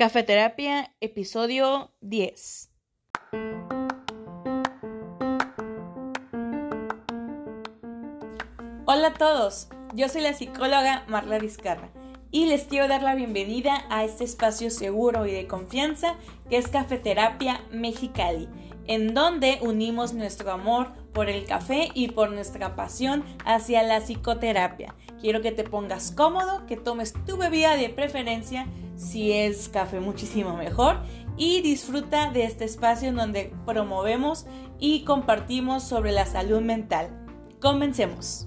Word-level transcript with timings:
Cafeterapia, 0.00 0.94
episodio 1.02 1.92
10. 2.00 2.70
Hola 8.86 9.08
a 9.08 9.14
todos, 9.18 9.68
yo 9.92 10.08
soy 10.08 10.22
la 10.22 10.32
psicóloga 10.32 11.04
Marla 11.06 11.38
Vizcarra 11.38 11.90
y 12.30 12.46
les 12.46 12.64
quiero 12.64 12.88
dar 12.88 13.02
la 13.02 13.14
bienvenida 13.14 13.84
a 13.90 14.02
este 14.04 14.24
espacio 14.24 14.70
seguro 14.70 15.26
y 15.26 15.32
de 15.32 15.46
confianza 15.46 16.14
que 16.48 16.56
es 16.56 16.68
Cafeterapia 16.68 17.60
Mexicali, 17.70 18.48
en 18.86 19.12
donde 19.12 19.58
unimos 19.60 20.14
nuestro 20.14 20.50
amor 20.50 20.94
por 21.12 21.28
el 21.28 21.44
café 21.44 21.90
y 21.92 22.08
por 22.08 22.30
nuestra 22.30 22.74
pasión 22.74 23.22
hacia 23.44 23.82
la 23.82 24.00
psicoterapia. 24.00 24.94
Quiero 25.20 25.42
que 25.42 25.52
te 25.52 25.64
pongas 25.64 26.10
cómodo, 26.10 26.64
que 26.64 26.78
tomes 26.78 27.12
tu 27.26 27.36
bebida 27.36 27.76
de 27.76 27.90
preferencia 27.90 28.66
si 29.00 29.32
es 29.32 29.70
café 29.70 29.98
muchísimo 29.98 30.56
mejor 30.56 31.00
y 31.38 31.62
disfruta 31.62 32.30
de 32.30 32.44
este 32.44 32.66
espacio 32.66 33.08
en 33.08 33.16
donde 33.16 33.52
promovemos 33.64 34.46
y 34.78 35.04
compartimos 35.04 35.82
sobre 35.84 36.12
la 36.12 36.26
salud 36.26 36.60
mental. 36.60 37.08
Comencemos. 37.60 38.46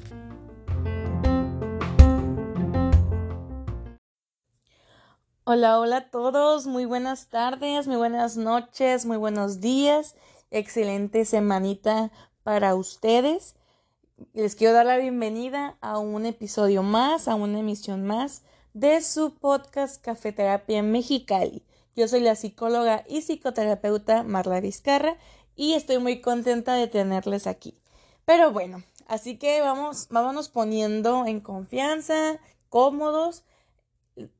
Hola, 5.45 5.79
hola 5.79 5.97
a 5.97 6.09
todos, 6.09 6.67
muy 6.67 6.85
buenas 6.85 7.27
tardes, 7.29 7.87
muy 7.87 7.97
buenas 7.97 8.37
noches, 8.37 9.05
muy 9.05 9.17
buenos 9.17 9.59
días, 9.59 10.15
excelente 10.51 11.25
semanita 11.25 12.11
para 12.43 12.75
ustedes. 12.75 13.55
Les 14.33 14.55
quiero 14.55 14.73
dar 14.73 14.85
la 14.85 14.97
bienvenida 14.97 15.77
a 15.81 15.97
un 15.97 16.25
episodio 16.25 16.83
más, 16.83 17.27
a 17.27 17.35
una 17.35 17.59
emisión 17.59 18.05
más 18.05 18.43
de 18.73 19.01
su 19.01 19.35
podcast 19.35 20.01
Cafeterapia 20.03 20.81
Mexicali. 20.81 21.63
Yo 21.95 22.07
soy 22.07 22.21
la 22.21 22.35
psicóloga 22.35 23.03
y 23.07 23.21
psicoterapeuta 23.21 24.23
Marla 24.23 24.59
Vizcarra 24.59 25.17
y 25.55 25.73
estoy 25.73 25.99
muy 25.99 26.21
contenta 26.21 26.73
de 26.73 26.87
tenerles 26.87 27.45
aquí. 27.45 27.79
Pero 28.25 28.51
bueno, 28.51 28.83
así 29.07 29.37
que 29.37 29.61
vamos, 29.61 30.07
vámonos 30.09 30.49
poniendo 30.49 31.27
en 31.27 31.39
confianza, 31.39 32.39
cómodos. 32.69 33.43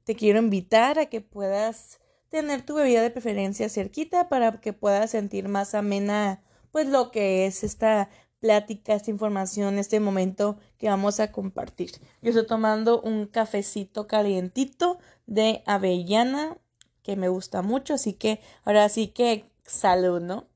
Te 0.03 0.15
quiero 0.15 0.39
invitar 0.39 0.97
a 0.97 1.05
que 1.05 1.21
puedas 1.21 1.99
tener 2.29 2.65
tu 2.65 2.73
bebida 2.73 3.03
de 3.03 3.11
preferencia 3.11 3.69
cerquita 3.69 4.29
para 4.29 4.59
que 4.59 4.73
puedas 4.73 5.11
sentir 5.11 5.47
más 5.47 5.75
amena 5.75 6.41
pues 6.73 6.87
lo 6.87 7.11
que 7.11 7.45
es 7.45 7.63
esta 7.63 8.09
plática, 8.43 8.93
esta 8.93 9.09
información, 9.09 9.79
este 9.79 10.01
momento 10.01 10.57
que 10.77 10.89
vamos 10.89 11.21
a 11.21 11.31
compartir. 11.31 11.91
Yo 12.21 12.31
estoy 12.31 12.45
tomando 12.45 12.99
un 12.99 13.25
cafecito 13.25 14.05
calientito 14.05 14.99
de 15.25 15.63
avellana 15.65 16.57
que 17.03 17.15
me 17.15 17.29
gusta 17.29 17.61
mucho, 17.61 17.93
así 17.93 18.11
que 18.11 18.41
ahora 18.65 18.89
sí 18.89 19.07
que 19.07 19.49
salud, 19.65 20.19
¿no? 20.19 20.49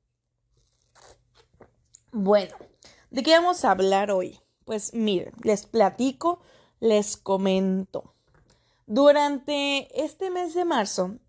Bueno, 2.11 2.57
¿de 3.09 3.23
qué 3.23 3.31
vamos 3.31 3.63
a 3.63 3.71
hablar 3.71 4.11
hoy? 4.11 4.37
Pues 4.65 4.93
miren, 4.93 5.31
les 5.41 5.65
platico, 5.65 6.41
les 6.81 7.15
comento. 7.15 8.15
Durante 8.85 9.87
este 10.03 10.29
mes 10.29 10.53
de 10.53 10.65
marzo 10.65 11.19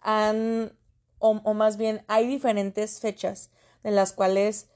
han, 0.00 0.78
o, 1.18 1.40
o 1.42 1.54
más 1.54 1.76
bien 1.76 2.04
hay 2.06 2.28
diferentes 2.28 3.00
fechas 3.00 3.50
de 3.82 3.90
las 3.90 4.12
cuales 4.12 4.68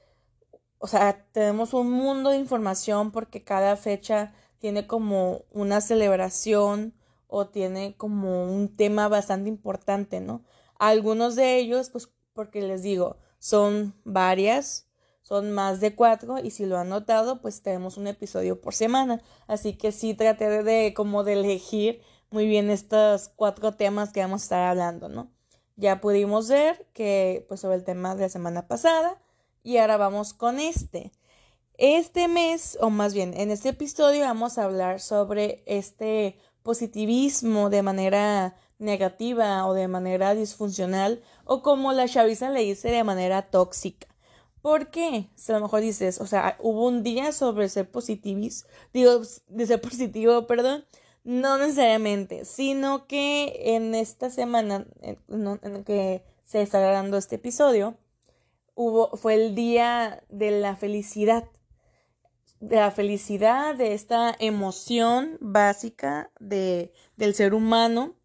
o 0.79 0.87
sea, 0.87 1.25
tenemos 1.33 1.73
un 1.73 1.91
mundo 1.91 2.31
de 2.31 2.37
información 2.37 3.11
porque 3.11 3.43
cada 3.43 3.75
fecha 3.75 4.33
tiene 4.59 4.87
como 4.87 5.43
una 5.51 5.81
celebración 5.81 6.93
o 7.27 7.47
tiene 7.47 7.95
como 7.95 8.45
un 8.45 8.75
tema 8.75 9.07
bastante 9.07 9.49
importante, 9.49 10.21
¿no? 10.21 10.43
Algunos 10.77 11.35
de 11.35 11.57
ellos, 11.57 11.89
pues 11.89 12.09
porque 12.33 12.61
les 12.61 12.81
digo, 12.81 13.17
son 13.39 13.93
varias, 14.05 14.87
son 15.21 15.51
más 15.51 15.81
de 15.81 15.95
cuatro 15.95 16.39
y 16.39 16.51
si 16.51 16.65
lo 16.65 16.77
han 16.77 16.89
notado, 16.89 17.41
pues 17.41 17.61
tenemos 17.61 17.97
un 17.97 18.07
episodio 18.07 18.61
por 18.61 18.73
semana. 18.73 19.21
Así 19.47 19.73
que 19.77 19.91
sí 19.91 20.13
traté 20.13 20.63
de, 20.63 20.93
como 20.95 21.23
de 21.23 21.33
elegir 21.33 22.01
muy 22.31 22.47
bien 22.47 22.69
estos 22.69 23.29
cuatro 23.35 23.73
temas 23.73 24.11
que 24.11 24.21
vamos 24.21 24.41
a 24.41 24.45
estar 24.45 24.67
hablando, 24.69 25.09
¿no? 25.09 25.31
Ya 25.75 26.01
pudimos 26.01 26.47
ver 26.49 26.87
que, 26.93 27.45
pues 27.47 27.59
sobre 27.61 27.75
el 27.77 27.83
tema 27.83 28.15
de 28.15 28.23
la 28.23 28.29
semana 28.29 28.67
pasada, 28.67 29.21
y 29.63 29.77
ahora 29.77 29.97
vamos 29.97 30.33
con 30.33 30.59
este. 30.59 31.11
Este 31.77 32.27
mes, 32.27 32.77
o 32.81 32.89
más 32.89 33.13
bien, 33.13 33.33
en 33.35 33.51
este 33.51 33.69
episodio 33.69 34.21
vamos 34.21 34.57
a 34.57 34.65
hablar 34.65 34.99
sobre 34.99 35.63
este 35.65 36.37
positivismo 36.61 37.69
de 37.69 37.83
manera 37.83 38.57
negativa 38.79 39.65
o 39.65 39.73
de 39.73 39.87
manera 39.87 40.35
disfuncional 40.35 41.21
o 41.45 41.61
como 41.61 41.93
la 41.93 42.07
chaviza 42.07 42.49
le 42.49 42.61
dice 42.61 42.89
de 42.89 43.03
manera 43.03 43.49
tóxica. 43.49 44.07
¿Por 44.61 44.89
qué? 44.89 45.29
Si 45.35 45.51
a 45.51 45.55
lo 45.55 45.61
mejor 45.61 45.81
dices, 45.81 46.19
o 46.19 46.27
sea, 46.27 46.57
hubo 46.59 46.85
un 46.85 47.01
día 47.01 47.31
sobre 47.31 47.69
ser 47.69 47.89
positivis, 47.89 48.65
digo, 48.93 49.21
de 49.47 49.65
ser 49.65 49.79
positivo, 49.81 50.47
perdón, 50.47 50.85
no 51.23 51.57
necesariamente, 51.57 52.43
sino 52.43 53.07
que 53.07 53.75
en 53.75 53.95
esta 53.95 54.29
semana 54.29 54.85
en, 55.01 55.17
en 55.61 55.83
que 55.85 56.23
se 56.43 56.61
está 56.61 56.79
grabando 56.79 57.17
este 57.17 57.35
episodio, 57.35 57.97
hubo, 58.79 59.17
fue 59.17 59.33
el 59.33 59.55
día 59.55 60.23
de 60.29 60.51
la 60.51 60.77
felicidad, 60.77 61.49
de 62.61 62.77
la 62.77 62.91
felicidad, 62.91 63.75
de 63.75 63.93
esta 63.93 64.33
emoción 64.39 65.37
básica 65.41 66.31
de, 66.39 66.93
del 67.17 67.35
ser 67.35 67.53
humano, 67.53 68.15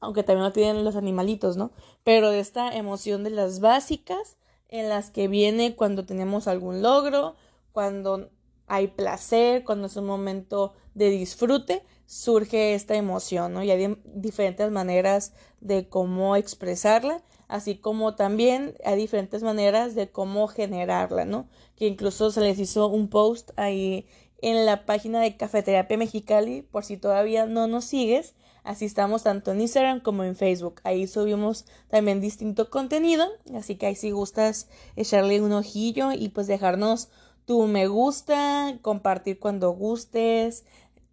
aunque 0.00 0.22
también 0.22 0.44
lo 0.44 0.52
tienen 0.52 0.84
los 0.84 0.96
animalitos, 0.96 1.58
¿no? 1.58 1.70
Pero 2.02 2.30
de 2.30 2.40
esta 2.40 2.74
emoción 2.74 3.24
de 3.24 3.30
las 3.30 3.60
básicas 3.60 4.38
en 4.68 4.88
las 4.88 5.10
que 5.10 5.28
viene 5.28 5.76
cuando 5.76 6.06
tenemos 6.06 6.48
algún 6.48 6.80
logro, 6.80 7.36
cuando 7.72 8.30
hay 8.66 8.86
placer, 8.86 9.64
cuando 9.64 9.88
es 9.88 9.96
un 9.96 10.06
momento 10.06 10.72
de 10.94 11.10
disfrute, 11.10 11.84
surge 12.06 12.72
esta 12.72 12.94
emoción, 12.94 13.52
¿no? 13.52 13.62
Y 13.62 13.70
hay 13.70 13.98
diferentes 14.06 14.70
maneras 14.70 15.34
de 15.60 15.90
cómo 15.90 16.36
expresarla 16.36 17.22
así 17.48 17.76
como 17.76 18.14
también 18.14 18.74
hay 18.84 18.96
diferentes 18.96 19.42
maneras 19.42 19.94
de 19.94 20.10
cómo 20.10 20.48
generarla, 20.48 21.24
¿no? 21.24 21.46
Que 21.76 21.86
incluso 21.86 22.30
se 22.30 22.40
les 22.40 22.58
hizo 22.58 22.88
un 22.88 23.08
post 23.08 23.50
ahí 23.56 24.06
en 24.42 24.66
la 24.66 24.84
página 24.84 25.20
de 25.20 25.36
Cafeterapia 25.36 25.96
Mexicali, 25.96 26.62
por 26.62 26.84
si 26.84 26.96
todavía 26.96 27.46
no 27.46 27.66
nos 27.66 27.86
sigues, 27.86 28.34
así 28.62 28.84
estamos 28.84 29.22
tanto 29.22 29.52
en 29.52 29.62
Instagram 29.62 30.00
como 30.00 30.24
en 30.24 30.36
Facebook. 30.36 30.80
Ahí 30.84 31.06
subimos 31.06 31.64
también 31.88 32.20
distinto 32.20 32.70
contenido, 32.70 33.26
así 33.54 33.76
que 33.76 33.86
ahí 33.86 33.94
si 33.94 34.10
gustas 34.10 34.68
echarle 34.96 35.40
un 35.40 35.52
ojillo 35.52 36.12
y 36.12 36.28
pues 36.28 36.46
dejarnos 36.46 37.08
tu 37.46 37.66
me 37.66 37.86
gusta, 37.86 38.78
compartir 38.82 39.38
cuando 39.38 39.70
gustes, 39.70 40.64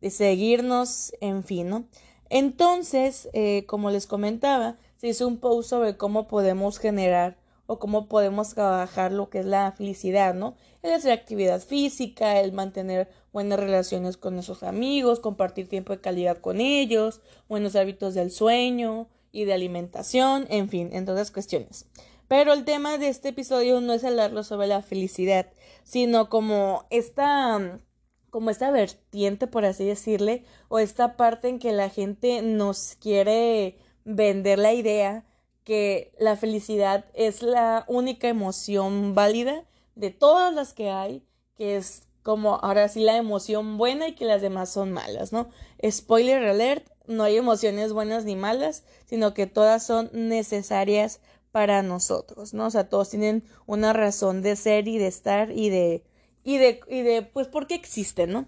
seguirnos, 0.10 1.14
en 1.22 1.44
fin, 1.44 1.70
¿no? 1.70 1.86
Entonces, 2.30 3.30
eh, 3.34 3.66
como 3.68 3.92
les 3.92 4.08
comentaba, 4.08 4.78
se 5.02 5.08
hizo 5.08 5.28
un 5.28 5.40
post 5.40 5.72
sobre 5.72 5.98
cómo 5.98 6.28
podemos 6.28 6.78
generar 6.78 7.36
o 7.66 7.80
cómo 7.80 8.08
podemos 8.08 8.54
trabajar 8.54 9.12
lo 9.12 9.32
que 9.32 9.40
es 9.40 9.48
la 9.48 9.72
felicidad, 9.72 10.36
¿no? 10.36 10.56
El 10.84 10.92
hacer 10.94 11.12
actividad 11.12 11.60
física, 11.60 12.40
el 12.40 12.52
mantener 12.52 13.10
buenas 13.34 13.60
relaciones 13.60 14.16
con 14.16 14.36
nuestros 14.36 14.62
amigos, 14.62 15.20
compartir 15.20 15.68
tiempo 15.68 15.92
de 15.92 16.02
calidad 16.02 16.38
con 16.38 16.62
ellos, 16.62 17.22
buenos 17.50 17.76
hábitos 17.76 18.14
del 18.14 18.30
sueño 18.30 19.08
y 19.32 19.46
de 19.46 19.54
alimentación, 19.54 20.46
en 20.52 20.70
fin, 20.70 20.92
en 20.94 21.08
todas 21.08 21.32
cuestiones. 21.32 21.88
Pero 22.28 22.54
el 22.54 22.64
tema 22.64 23.00
de 23.00 23.08
este 23.08 23.30
episodio 23.30 23.82
no 23.82 23.94
es 23.94 24.04
hablarlo 24.04 24.44
sobre 24.44 24.68
la 24.68 24.84
felicidad, 24.84 25.48
sino 25.84 26.30
como 26.30 26.86
esta 26.92 27.82
como 28.30 28.50
esta 28.52 28.72
vertiente, 28.72 29.48
por 29.48 29.66
así 29.66 29.84
decirle, 29.84 30.46
o 30.70 30.80
esta 30.80 31.18
parte 31.18 31.50
en 31.50 31.60
que 31.60 31.74
la 31.74 31.90
gente 31.90 32.42
nos 32.42 32.96
quiere 32.96 33.78
vender 34.06 34.60
la 34.60 34.74
idea 34.74 35.26
que 35.64 36.12
la 36.20 36.36
felicidad 36.36 37.06
es 37.14 37.42
la 37.42 37.86
única 37.88 38.28
emoción 38.28 39.14
válida 39.14 39.64
de 39.96 40.10
todas 40.10 40.54
las 40.54 40.74
que 40.74 40.90
hay, 40.90 41.24
que 41.58 41.78
es 41.78 42.04
como 42.24 42.56
ahora 42.56 42.88
sí 42.88 43.02
la 43.02 43.18
emoción 43.18 43.78
buena 43.78 44.08
y 44.08 44.16
que 44.16 44.26
las 44.26 44.42
demás 44.42 44.70
son 44.70 44.92
malas, 44.92 45.32
¿no? 45.32 45.50
Spoiler 45.88 46.44
alert, 46.44 46.88
no 47.08 47.24
hay 47.24 47.38
emociones 47.38 47.94
buenas 47.94 48.26
ni 48.26 48.36
malas, 48.36 48.84
sino 49.06 49.34
que 49.34 49.48
todas 49.48 49.86
son 49.86 50.10
necesarias 50.14 51.20
para 51.52 51.84
nosotros, 51.84 52.54
¿no? 52.54 52.68
O 52.68 52.70
sea, 52.70 52.90
todos 52.90 53.10
tienen 53.10 53.44
una 53.66 53.94
razón 53.94 54.42
de 54.42 54.56
ser 54.56 54.88
y 54.88 54.98
de 54.98 55.08
estar 55.08 55.52
y 55.52 55.70
de 55.70 56.04
y 56.44 56.58
de 56.58 56.80
y 56.88 57.02
de 57.02 57.22
pues 57.22 57.48
por 57.48 57.68
qué 57.68 57.76
existen, 57.76 58.32
¿no? 58.32 58.46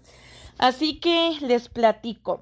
Así 0.58 1.00
que 1.00 1.36
les 1.40 1.68
platico 1.68 2.40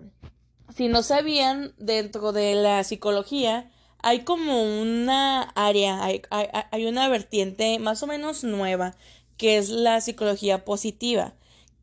si 0.74 0.88
no 0.88 1.02
sabían, 1.02 1.74
dentro 1.78 2.32
de 2.32 2.54
la 2.54 2.84
psicología 2.84 3.70
hay 3.98 4.24
como 4.24 4.80
una 4.80 5.42
área, 5.54 6.04
hay, 6.04 6.22
hay, 6.30 6.86
una 6.86 7.08
vertiente 7.08 7.78
más 7.78 8.02
o 8.02 8.06
menos 8.08 8.42
nueva, 8.42 8.96
que 9.36 9.58
es 9.58 9.68
la 9.68 10.00
psicología 10.00 10.64
positiva. 10.64 11.34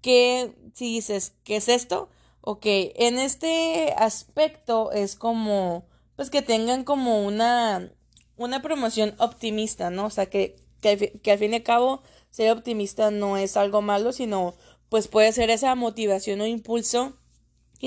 Que 0.01 0.53
si 0.73 0.93
dices, 0.93 1.33
¿qué 1.43 1.57
es 1.57 1.69
esto? 1.69 2.09
Ok, 2.41 2.65
en 2.65 3.19
este 3.19 3.93
aspecto 3.97 4.91
es 4.91 5.15
como 5.15 5.85
pues 6.15 6.29
que 6.29 6.41
tengan 6.41 6.83
como 6.83 7.25
una, 7.25 7.91
una 8.35 8.61
promoción 8.61 9.15
optimista, 9.19 9.89
¿no? 9.89 10.07
O 10.07 10.09
sea, 10.09 10.25
que, 10.25 10.57
que, 10.81 11.19
que 11.21 11.31
al 11.31 11.39
fin 11.39 11.53
y 11.53 11.57
al 11.57 11.63
cabo 11.63 12.03
ser 12.29 12.51
optimista 12.51 13.11
no 13.11 13.37
es 13.37 13.55
algo 13.55 13.81
malo, 13.81 14.11
sino 14.11 14.55
pues 14.89 15.07
puede 15.07 15.31
ser 15.31 15.49
esa 15.49 15.73
motivación 15.75 16.41
o 16.41 16.45
impulso 16.45 17.18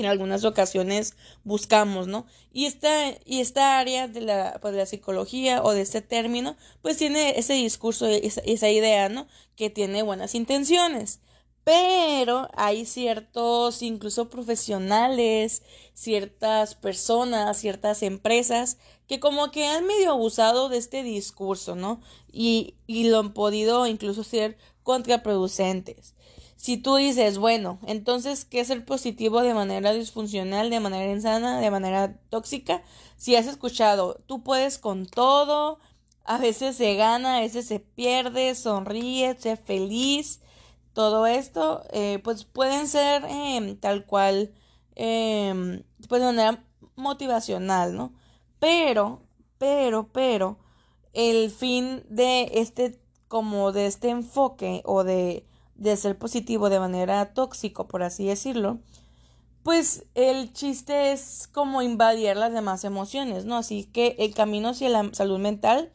en 0.01 0.05
algunas 0.05 0.43
ocasiones 0.45 1.15
buscamos, 1.43 2.07
¿no? 2.07 2.25
Y 2.51 2.65
esta, 2.65 3.11
y 3.25 3.41
esta 3.41 3.79
área 3.79 4.07
de 4.07 4.21
la, 4.21 4.59
pues, 4.61 4.73
de 4.73 4.79
la 4.79 4.85
psicología 4.85 5.63
o 5.63 5.71
de 5.71 5.81
este 5.81 6.01
término, 6.01 6.55
pues 6.81 6.97
tiene 6.97 7.37
ese 7.37 7.53
discurso, 7.53 8.07
esa, 8.07 8.41
esa 8.41 8.69
idea, 8.69 9.09
¿no? 9.09 9.27
Que 9.55 9.69
tiene 9.69 10.03
buenas 10.03 10.35
intenciones. 10.35 11.19
Pero 11.63 12.49
hay 12.55 12.85
ciertos, 12.85 13.81
incluso 13.81 14.29
profesionales, 14.29 15.63
ciertas 15.93 16.75
personas, 16.75 17.57
ciertas 17.57 18.03
empresas 18.03 18.77
que 19.07 19.19
como 19.19 19.51
que 19.51 19.65
han 19.67 19.85
medio 19.85 20.11
abusado 20.11 20.69
de 20.69 20.77
este 20.77 21.03
discurso, 21.03 21.75
¿no? 21.75 22.01
Y, 22.31 22.75
y 22.85 23.09
lo 23.09 23.19
han 23.19 23.33
podido 23.33 23.87
incluso 23.87 24.23
ser 24.23 24.57
contraproducentes. 24.83 26.12
Si 26.63 26.77
tú 26.77 26.95
dices, 26.95 27.39
bueno, 27.39 27.77
entonces, 27.85 28.45
¿qué 28.45 28.61
es 28.61 28.69
el 28.69 28.85
positivo 28.85 29.41
de 29.41 29.53
manera 29.53 29.91
disfuncional, 29.91 30.69
de 30.69 30.79
manera 30.79 31.11
insana, 31.11 31.59
de 31.59 31.69
manera 31.69 32.17
tóxica? 32.29 32.83
Si 33.17 33.35
has 33.35 33.47
escuchado, 33.47 34.21
tú 34.27 34.43
puedes 34.43 34.77
con 34.77 35.05
todo, 35.05 35.79
a 36.23 36.37
veces 36.37 36.77
se 36.77 36.95
gana, 36.95 37.35
a 37.35 37.41
veces 37.41 37.67
se 37.67 37.81
pierde, 37.81 38.55
sonríe, 38.55 39.35
sé 39.37 39.57
feliz, 39.57 40.39
todo 40.93 41.27
esto, 41.27 41.83
eh, 41.91 42.21
pues 42.23 42.45
pueden 42.45 42.87
ser 42.87 43.25
em, 43.25 43.75
tal 43.77 44.05
cual, 44.05 44.53
eh, 44.95 45.83
pues 46.07 46.21
de 46.21 46.27
manera 46.27 46.63
motivacional, 46.95 47.93
¿no? 47.93 48.13
Pero, 48.59 49.21
pero, 49.57 50.13
pero, 50.13 50.59
el 51.11 51.51
fin 51.51 52.05
de 52.07 52.51
este, 52.53 53.01
como 53.27 53.73
de 53.73 53.85
este 53.87 54.11
enfoque 54.11 54.81
o 54.85 55.03
de 55.03 55.45
de 55.75 55.95
ser 55.97 56.17
positivo 56.17 56.69
de 56.69 56.79
manera 56.79 57.33
tóxico, 57.33 57.87
por 57.87 58.03
así 58.03 58.25
decirlo, 58.25 58.79
pues 59.63 60.05
el 60.13 60.51
chiste 60.53 61.13
es 61.13 61.47
como 61.51 61.81
invadir 61.81 62.35
las 62.35 62.53
demás 62.53 62.83
emociones, 62.83 63.45
¿no? 63.45 63.57
Así 63.57 63.85
que 63.85 64.15
el 64.19 64.33
camino 64.33 64.69
hacia 64.69 64.89
la 64.89 65.09
salud 65.13 65.39
mental 65.39 65.91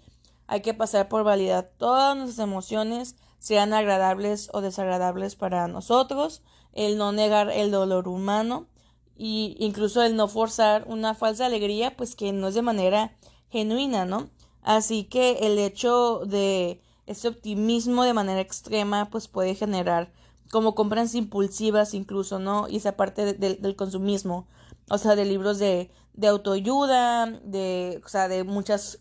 hay 0.46 0.62
que 0.62 0.72
pasar 0.72 1.08
por 1.08 1.24
validar 1.24 1.70
todas 1.76 2.16
nuestras 2.16 2.46
emociones, 2.46 3.16
sean 3.38 3.74
agradables 3.74 4.48
o 4.54 4.62
desagradables 4.62 5.36
para 5.36 5.68
nosotros, 5.68 6.42
el 6.72 6.96
no 6.96 7.12
negar 7.12 7.50
el 7.50 7.70
dolor 7.70 8.08
humano 8.08 8.66
y 9.14 9.56
incluso 9.58 10.02
el 10.02 10.16
no 10.16 10.28
forzar 10.28 10.84
una 10.88 11.14
falsa 11.14 11.46
alegría, 11.46 11.96
pues 11.96 12.16
que 12.16 12.32
no 12.32 12.48
es 12.48 12.54
de 12.54 12.62
manera 12.62 13.16
genuina, 13.50 14.06
¿no? 14.06 14.30
Así 14.62 15.04
que 15.04 15.38
el 15.42 15.58
hecho 15.58 16.20
de 16.24 16.80
ese 17.08 17.28
optimismo 17.28 18.04
de 18.04 18.14
manera 18.14 18.40
extrema 18.40 19.10
pues 19.10 19.28
puede 19.28 19.54
generar 19.54 20.12
como 20.50 20.74
compras 20.74 21.14
impulsivas 21.14 21.94
incluso, 21.94 22.38
¿no? 22.38 22.68
Y 22.68 22.76
esa 22.76 22.96
parte 22.96 23.34
del 23.34 23.76
consumismo, 23.76 24.46
o 24.90 24.98
sea, 24.98 25.16
de 25.16 25.24
libros 25.24 25.58
de, 25.58 25.90
de 26.14 26.28
autoayuda, 26.28 27.26
de, 27.26 28.00
o 28.04 28.08
sea, 28.08 28.28
de 28.28 28.44
muchas, 28.44 29.00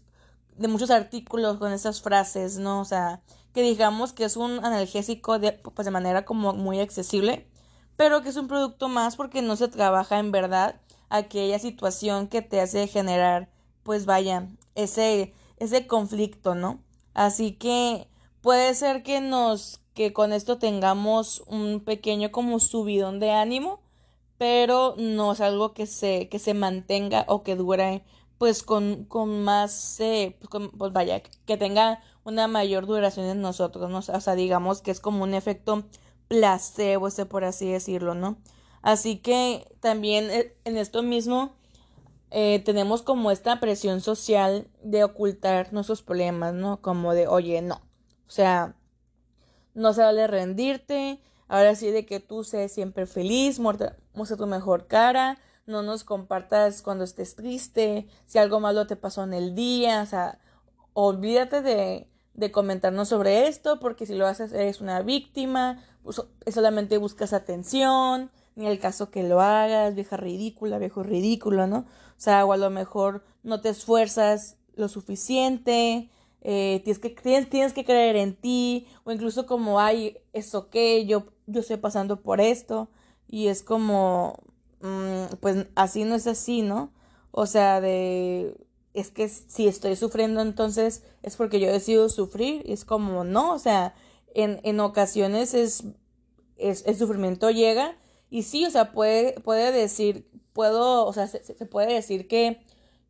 de 0.57 0.67
muchos 0.67 0.91
artículos 0.91 1.57
con 1.57 1.71
esas 1.71 2.01
frases, 2.01 2.57
¿no? 2.57 2.81
O 2.81 2.85
sea, 2.85 3.21
que 3.53 3.61
digamos 3.61 4.13
que 4.13 4.25
es 4.25 4.37
un 4.37 4.63
analgésico 4.63 5.39
de, 5.39 5.53
pues 5.53 5.85
de 5.85 5.91
manera 5.91 6.25
como 6.25 6.53
muy 6.53 6.79
accesible, 6.79 7.47
pero 7.95 8.21
que 8.21 8.29
es 8.29 8.37
un 8.37 8.47
producto 8.47 8.89
más 8.89 9.15
porque 9.15 9.41
no 9.41 9.55
se 9.55 9.67
trabaja 9.67 10.19
en 10.19 10.31
verdad 10.31 10.79
aquella 11.09 11.59
situación 11.59 12.27
que 12.27 12.41
te 12.41 12.61
hace 12.61 12.87
generar, 12.87 13.49
pues 13.83 14.05
vaya, 14.05 14.47
ese, 14.75 15.33
ese 15.57 15.87
conflicto, 15.87 16.55
¿no? 16.55 16.83
Así 17.17 17.53
que 17.53 18.07
puede 18.41 18.75
ser 18.75 19.01
que 19.01 19.21
nos, 19.21 19.81
que 19.95 20.13
con 20.13 20.31
esto 20.31 20.59
tengamos 20.59 21.43
un 21.47 21.79
pequeño 21.79 22.31
como 22.31 22.59
subidón 22.59 23.19
de 23.19 23.31
ánimo, 23.31 23.79
pero 24.37 24.93
no 24.99 25.31
es 25.31 25.41
algo 25.41 25.73
que 25.73 25.87
se, 25.87 26.29
que 26.29 26.37
se 26.37 26.53
mantenga 26.53 27.25
o 27.27 27.41
que 27.41 27.55
dure 27.55 28.03
pues 28.37 28.61
con, 28.61 29.05
con 29.05 29.43
más, 29.43 29.99
eh, 29.99 30.37
pues, 30.47 30.69
pues, 30.77 30.93
vaya, 30.93 31.23
que 31.47 31.57
tenga 31.57 32.03
una 32.23 32.47
mayor 32.47 32.85
duración 32.85 33.25
en 33.25 33.41
nosotros, 33.41 33.89
¿no? 33.89 33.97
O 33.97 34.21
sea, 34.21 34.35
digamos 34.35 34.83
que 34.83 34.91
es 34.91 34.99
como 34.99 35.23
un 35.23 35.33
efecto 35.33 35.85
placebo, 36.27 37.07
ese 37.07 37.25
por 37.25 37.43
así 37.45 37.67
decirlo, 37.67 38.13
¿no? 38.13 38.37
Así 38.83 39.17
que 39.17 39.67
también 39.79 40.29
eh, 40.29 40.55
en 40.65 40.77
esto 40.77 41.01
mismo 41.01 41.56
eh, 42.31 42.61
tenemos 42.65 43.01
como 43.01 43.31
esta 43.31 43.59
presión 43.59 44.01
social 44.01 44.67
de 44.83 45.03
ocultar 45.03 45.71
nuestros 45.73 46.01
problemas, 46.01 46.53
¿no? 46.53 46.81
Como 46.81 47.13
de, 47.13 47.27
oye, 47.27 47.61
no. 47.61 47.75
O 48.27 48.31
sea, 48.31 48.75
no 49.73 49.93
se 49.93 50.01
vale 50.01 50.27
rendirte. 50.27 51.21
Ahora 51.47 51.75
sí 51.75 51.91
de 51.91 52.05
que 52.05 52.19
tú 52.19 52.43
seas 52.43 52.71
siempre 52.73 53.05
feliz, 53.05 53.59
muestra, 53.59 53.95
tu 54.37 54.47
mejor 54.47 54.87
cara, 54.87 55.37
no 55.65 55.81
nos 55.81 56.03
compartas 56.03 56.81
cuando 56.81 57.05
estés 57.05 57.35
triste, 57.35 58.07
si 58.25 58.37
algo 58.37 58.59
malo 58.59 58.85
te 58.85 58.97
pasó 58.97 59.23
en 59.23 59.33
el 59.33 59.55
día, 59.55 60.01
o 60.01 60.05
sea, 60.05 60.39
olvídate 60.91 61.61
de, 61.61 62.09
de 62.33 62.51
comentarnos 62.51 63.07
sobre 63.07 63.47
esto, 63.47 63.79
porque 63.79 64.05
si 64.05 64.15
lo 64.15 64.27
haces 64.27 64.51
eres 64.51 64.81
una 64.81 65.01
víctima, 65.01 65.81
solamente 66.51 66.97
buscas 66.97 67.31
atención, 67.31 68.29
ni 68.55 68.67
el 68.67 68.79
caso 68.79 69.09
que 69.09 69.23
lo 69.23 69.39
hagas, 69.39 69.95
vieja 69.95 70.17
ridícula, 70.17 70.79
viejo 70.79 71.03
ridículo, 71.03 71.67
¿no? 71.67 71.85
O 72.17 72.19
sea, 72.19 72.45
o 72.45 72.51
a 72.51 72.57
lo 72.57 72.69
mejor 72.69 73.23
no 73.43 73.61
te 73.61 73.69
esfuerzas 73.69 74.57
lo 74.75 74.89
suficiente, 74.89 76.09
eh, 76.41 76.81
tienes, 76.83 76.99
que, 76.99 77.09
tienes, 77.45 77.73
que 77.73 77.85
creer 77.85 78.15
en 78.15 78.35
ti, 78.35 78.87
o 79.03 79.11
incluso 79.11 79.45
como, 79.45 79.79
hay 79.79 80.17
eso 80.33 80.69
que 80.69 81.05
yo, 81.05 81.25
yo 81.45 81.61
estoy 81.61 81.77
pasando 81.77 82.21
por 82.21 82.41
esto, 82.41 82.89
y 83.27 83.47
es 83.47 83.63
como, 83.63 84.39
mm, 84.81 85.35
pues 85.39 85.67
así 85.75 86.03
no 86.05 86.15
es 86.15 86.27
así, 86.27 86.61
¿no? 86.61 86.91
O 87.31 87.45
sea, 87.45 87.81
de, 87.81 88.55
es 88.93 89.11
que 89.11 89.27
si 89.29 89.67
estoy 89.67 89.95
sufriendo 89.95 90.41
entonces 90.41 91.03
es 91.21 91.35
porque 91.35 91.59
yo 91.59 91.71
decido 91.71 92.09
sufrir, 92.09 92.63
y 92.65 92.73
es 92.73 92.85
como, 92.85 93.23
no, 93.23 93.53
o 93.53 93.59
sea, 93.59 93.93
en, 94.33 94.59
en 94.63 94.79
ocasiones 94.79 95.53
es, 95.53 95.83
es, 96.57 96.85
el 96.85 96.95
sufrimiento 96.95 97.51
llega, 97.51 97.97
y 98.29 98.43
sí, 98.43 98.65
o 98.65 98.71
sea, 98.71 98.91
puede, 98.91 99.33
puede 99.41 99.71
decir, 99.71 100.27
puedo, 100.57 101.05
o 101.05 101.13
sea, 101.13 101.27
se, 101.27 101.39
puede 101.67 101.93
decir 101.93 102.27
que 102.27 102.59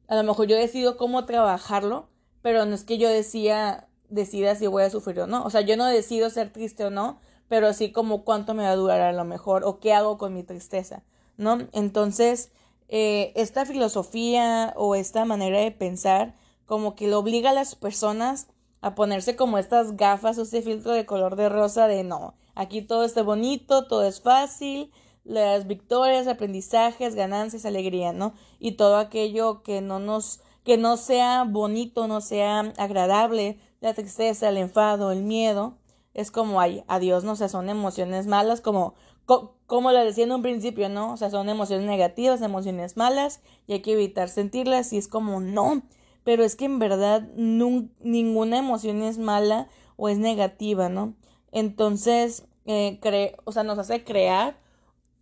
a 0.10 0.18
lo 0.18 0.24
mejor 0.24 0.48
yo 0.48 0.58
decido 0.58 0.98
cómo 0.98 1.24
trabajarlo, 1.24 2.10
pero 2.42 2.66
no 2.66 2.76
es 2.76 2.84
que 2.84 2.98
yo 2.98 3.08
decía, 3.08 3.88
decida 4.10 4.56
si 4.56 4.68
voy 4.68 4.84
a 4.84 4.90
sufrir 4.90 5.22
o 5.22 5.28
no. 5.28 5.46
O 5.46 5.50
sea, 5.50 5.62
yo 5.62 5.78
no 5.78 5.86
decido 5.86 6.30
ser 6.30 6.52
triste 6.52 6.84
o 6.84 6.90
no, 6.90 7.22
pero 7.48 7.72
sí 7.72 7.94
como 7.94 8.26
cuánto 8.26 8.54
me 8.54 8.64
va 8.64 8.72
a 8.72 8.76
durar 8.76 9.00
a 9.00 9.14
lo 9.14 9.24
mejor 9.24 9.64
o 9.64 9.80
qué 9.80 9.94
hago 9.94 10.18
con 10.18 10.34
mi 10.34 10.44
tristeza, 10.44 11.04
¿no? 11.38 11.60
Entonces, 11.72 12.52
eh, 12.90 13.32
esta 13.38 13.66
filosofía 13.66 14.74
o 14.76 14.96
esta 14.96 15.24
manera 15.24 15.62
de 15.62 15.72
pensar 15.72 16.36
como 16.66 16.96
que 16.96 17.08
lo 17.08 17.20
obliga 17.20 17.52
a 17.52 17.54
las 17.54 17.76
personas 17.76 18.48
a 18.82 18.94
ponerse 18.94 19.38
como 19.38 19.58
estas 19.58 19.96
gafas 19.96 20.38
o 20.38 20.42
este 20.42 20.62
filtro 20.62 20.92
de 20.92 21.06
color 21.06 21.38
de 21.38 21.48
rosa 21.48 21.88
de 21.88 22.04
no, 22.04 22.36
aquí 22.56 22.82
todo 22.82 23.06
está 23.06 23.24
bonito, 23.24 23.88
todo 23.88 24.04
es 24.06 24.20
fácil, 24.20 24.92
las 25.28 25.68
victorias, 25.68 26.28
aprendizajes, 26.28 27.14
ganancias, 27.14 27.66
alegría, 27.66 28.14
¿no? 28.14 28.34
Y 28.60 28.74
todo 28.74 28.98
aquello 28.98 29.62
que 29.62 29.82
no 29.82 30.00
nos, 30.00 30.40
que 30.64 30.78
no 30.78 30.98
sea 30.98 31.44
bonito, 31.44 32.08
no 32.08 32.22
sea 32.22 32.60
agradable, 32.78 33.60
la 33.82 33.94
tristeza, 33.94 34.50
el 34.50 34.58
enfado, 34.58 35.12
el 35.12 35.24
miedo, 35.24 35.78
es 36.14 36.32
como, 36.32 36.62
ay, 36.62 36.84
adiós, 36.88 37.24
¿no? 37.24 37.34
O 37.34 37.36
sea, 37.36 37.50
son 37.50 37.70
emociones 37.70 38.26
malas, 38.26 38.62
como, 38.62 38.96
como 39.66 39.92
lo 39.92 40.00
decía 40.04 40.24
en 40.24 40.32
un 40.32 40.42
principio, 40.42 40.90
¿no? 40.90 41.14
O 41.14 41.18
sea, 41.18 41.30
son 41.30 41.50
emociones 41.50 41.86
negativas, 41.86 42.42
emociones 42.42 42.98
malas, 42.98 43.42
y 43.68 43.74
hay 43.74 43.82
que 43.82 43.94
evitar 43.94 44.30
sentirlas, 44.30 44.94
y 44.94 44.98
es 44.98 45.08
como, 45.08 45.42
no, 45.42 45.84
pero 46.24 46.44
es 46.44 46.56
que 46.56 46.66
en 46.66 46.80
verdad 46.80 47.28
ninguna 47.36 48.58
emoción 48.58 49.04
es 49.04 49.18
mala 49.18 49.68
o 49.98 50.10
es 50.10 50.18
negativa, 50.18 50.90
¿no? 50.90 51.14
Entonces, 51.52 52.46
eh, 52.66 53.00
o 53.44 53.52
sea, 53.52 53.64
nos 53.64 53.78
hace 53.78 54.04
crear 54.04 54.58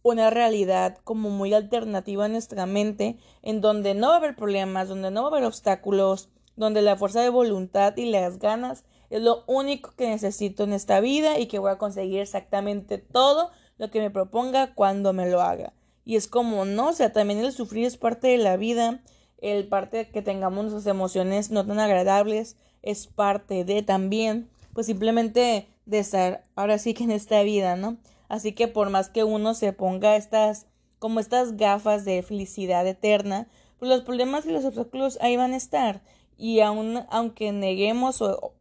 una 0.05 0.29
realidad 0.29 0.99
como 1.03 1.31
muy 1.31 1.55
alternativa 1.55 2.27
en 2.27 2.33
nuestra 2.33 2.67
mente, 2.67 3.17
en 3.41 3.59
donde 3.59 3.95
no 3.95 4.09
va 4.09 4.13
a 4.13 4.17
haber 4.17 4.35
problemas, 4.35 4.87
donde 4.87 5.09
no 5.09 5.23
va 5.23 5.29
a 5.29 5.31
haber 5.31 5.45
obstáculos, 5.45 6.29
donde 6.55 6.83
la 6.83 6.95
fuerza 6.95 7.21
de 7.21 7.29
voluntad 7.29 7.97
y 7.97 8.05
las 8.05 8.37
ganas 8.37 8.83
es 9.09 9.23
lo 9.23 9.43
único 9.47 9.95
que 9.97 10.07
necesito 10.07 10.63
en 10.63 10.73
esta 10.73 10.99
vida 10.99 11.39
y 11.39 11.47
que 11.47 11.57
voy 11.57 11.71
a 11.71 11.79
conseguir 11.79 12.19
exactamente 12.19 12.99
todo 12.99 13.49
lo 13.79 13.89
que 13.89 13.99
me 13.99 14.11
proponga 14.11 14.75
cuando 14.75 15.11
me 15.11 15.27
lo 15.27 15.41
haga. 15.41 15.73
Y 16.03 16.17
es 16.17 16.27
como, 16.27 16.65
no, 16.65 16.89
o 16.89 16.93
sea, 16.93 17.11
también 17.11 17.39
el 17.39 17.51
sufrir 17.51 17.85
es 17.85 17.97
parte 17.97 18.27
de 18.27 18.37
la 18.37 18.57
vida, 18.57 19.01
el 19.39 19.67
parte 19.67 19.97
de 19.97 20.09
que 20.11 20.21
tengamos 20.21 20.65
nuestras 20.65 20.85
emociones 20.85 21.49
no 21.49 21.65
tan 21.65 21.79
agradables 21.79 22.57
es 22.83 23.07
parte 23.07 23.65
de 23.65 23.81
también, 23.81 24.51
pues 24.75 24.85
simplemente 24.85 25.67
de 25.87 25.97
estar 25.97 26.45
ahora 26.55 26.77
sí 26.77 26.93
que 26.93 27.05
en 27.05 27.11
esta 27.11 27.41
vida, 27.41 27.75
¿no? 27.75 27.97
Así 28.27 28.53
que 28.53 28.67
por 28.67 28.89
más 28.89 29.09
que 29.09 29.23
uno 29.23 29.53
se 29.53 29.73
ponga 29.73 30.15
estas, 30.15 30.67
como 30.99 31.19
estas 31.19 31.57
gafas 31.57 32.05
de 32.05 32.23
felicidad 32.23 32.85
eterna, 32.87 33.47
pues 33.77 33.89
los 33.89 34.01
problemas 34.01 34.45
y 34.45 34.51
los 34.51 34.65
obstáculos 34.65 35.17
ahí 35.21 35.37
van 35.37 35.53
a 35.53 35.57
estar. 35.57 36.01
Y 36.37 36.59
aun, 36.59 37.05
aunque 37.09 37.51
neguemos 37.51 38.21
o, 38.21 38.55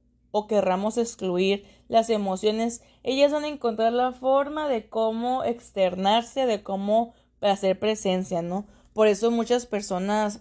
querramos 0.49 0.99
excluir 0.99 1.65
las 1.89 2.11
emociones, 2.11 2.83
ellas 3.03 3.33
van 3.33 3.45
a 3.45 3.49
encontrar 3.49 3.93
la 3.93 4.13
forma 4.13 4.69
de 4.69 4.89
cómo 4.89 5.45
externarse, 5.45 6.47
de 6.47 6.63
cómo 6.63 7.15
hacer 7.41 7.79
presencia, 7.79 8.43
¿no? 8.43 8.67
Por 8.93 9.07
eso 9.07 9.31
muchas 9.31 9.67
personas 9.67 10.41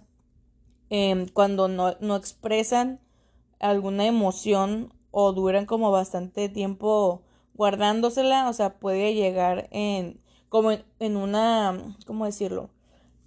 em, 0.90 1.28
cuando 1.28 1.68
no, 1.68 1.96
no 2.00 2.16
expresan 2.16 3.00
alguna 3.60 4.06
emoción 4.06 4.92
o 5.10 5.32
duran 5.32 5.64
como 5.64 5.92
bastante 5.92 6.48
tiempo 6.48 7.22
guardándosela, 7.54 8.48
o 8.48 8.52
sea, 8.52 8.78
puede 8.78 9.14
llegar 9.14 9.68
en 9.70 10.20
como 10.48 10.70
en, 11.00 11.16
una, 11.16 11.96
¿cómo 12.06 12.26
decirlo? 12.26 12.70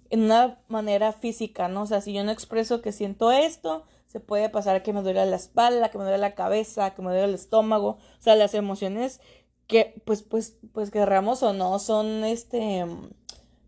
En 0.08 0.22
una 0.22 0.60
manera 0.68 1.12
física, 1.12 1.68
¿no? 1.68 1.82
O 1.82 1.86
sea, 1.86 2.00
si 2.00 2.14
yo 2.14 2.24
no 2.24 2.30
expreso 2.30 2.80
que 2.80 2.90
siento 2.90 3.30
esto, 3.30 3.84
se 4.06 4.20
puede 4.20 4.48
pasar 4.48 4.82
que 4.82 4.94
me 4.94 5.02
duele 5.02 5.26
la 5.26 5.36
espalda, 5.36 5.90
que 5.90 5.98
me 5.98 6.04
duele 6.04 6.18
la 6.18 6.34
cabeza, 6.34 6.94
que 6.94 7.02
me 7.02 7.10
duele 7.10 7.24
el 7.24 7.34
estómago, 7.34 7.98
o 8.18 8.22
sea, 8.22 8.34
las 8.34 8.54
emociones 8.54 9.20
que, 9.66 10.00
pues, 10.06 10.22
pues, 10.22 10.56
pues 10.72 10.90
querramos 10.90 11.42
o 11.42 11.52
no, 11.52 11.78
son 11.78 12.24
este, 12.24 12.86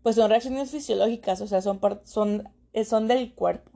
pues 0.03 0.15
son 0.15 0.29
reacciones 0.29 0.71
fisiológicas, 0.71 1.41
o 1.41 1.47
sea, 1.47 1.61
son, 1.61 1.79
son, 2.03 2.49
eh, 2.73 2.85
son 2.85 3.07
del 3.07 3.33
cuerpo. 3.35 3.71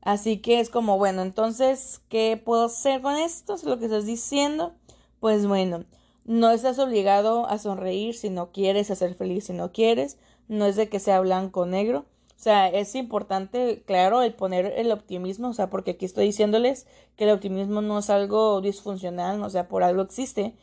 Así 0.00 0.38
que 0.38 0.60
es 0.60 0.70
como, 0.70 0.98
bueno, 0.98 1.22
entonces, 1.22 2.00
¿qué 2.08 2.40
puedo 2.42 2.64
hacer 2.64 3.02
con 3.02 3.16
esto? 3.16 3.54
Es 3.54 3.64
lo 3.64 3.78
que 3.78 3.84
estás 3.84 4.06
diciendo. 4.06 4.74
Pues 5.20 5.46
bueno, 5.46 5.84
no 6.24 6.50
estás 6.50 6.78
obligado 6.78 7.46
a 7.46 7.58
sonreír 7.58 8.14
si 8.14 8.30
no 8.30 8.52
quieres, 8.52 8.90
a 8.90 8.96
ser 8.96 9.14
feliz 9.14 9.46
si 9.46 9.52
no 9.52 9.72
quieres. 9.72 10.18
No 10.48 10.66
es 10.66 10.76
de 10.76 10.88
que 10.88 11.00
sea 11.00 11.20
blanco 11.20 11.60
o 11.60 11.66
negro. 11.66 12.06
O 12.30 12.42
sea, 12.42 12.68
es 12.68 12.94
importante, 12.96 13.84
claro, 13.86 14.22
el 14.22 14.34
poner 14.34 14.74
el 14.76 14.90
optimismo, 14.90 15.50
o 15.50 15.54
sea, 15.54 15.70
porque 15.70 15.92
aquí 15.92 16.04
estoy 16.04 16.26
diciéndoles 16.26 16.86
que 17.16 17.24
el 17.24 17.30
optimismo 17.30 17.82
no 17.82 18.00
es 18.00 18.10
algo 18.10 18.60
disfuncional, 18.60 19.40
o 19.42 19.50
sea, 19.50 19.68
por 19.68 19.84
algo 19.84 20.02
existe. 20.02 20.56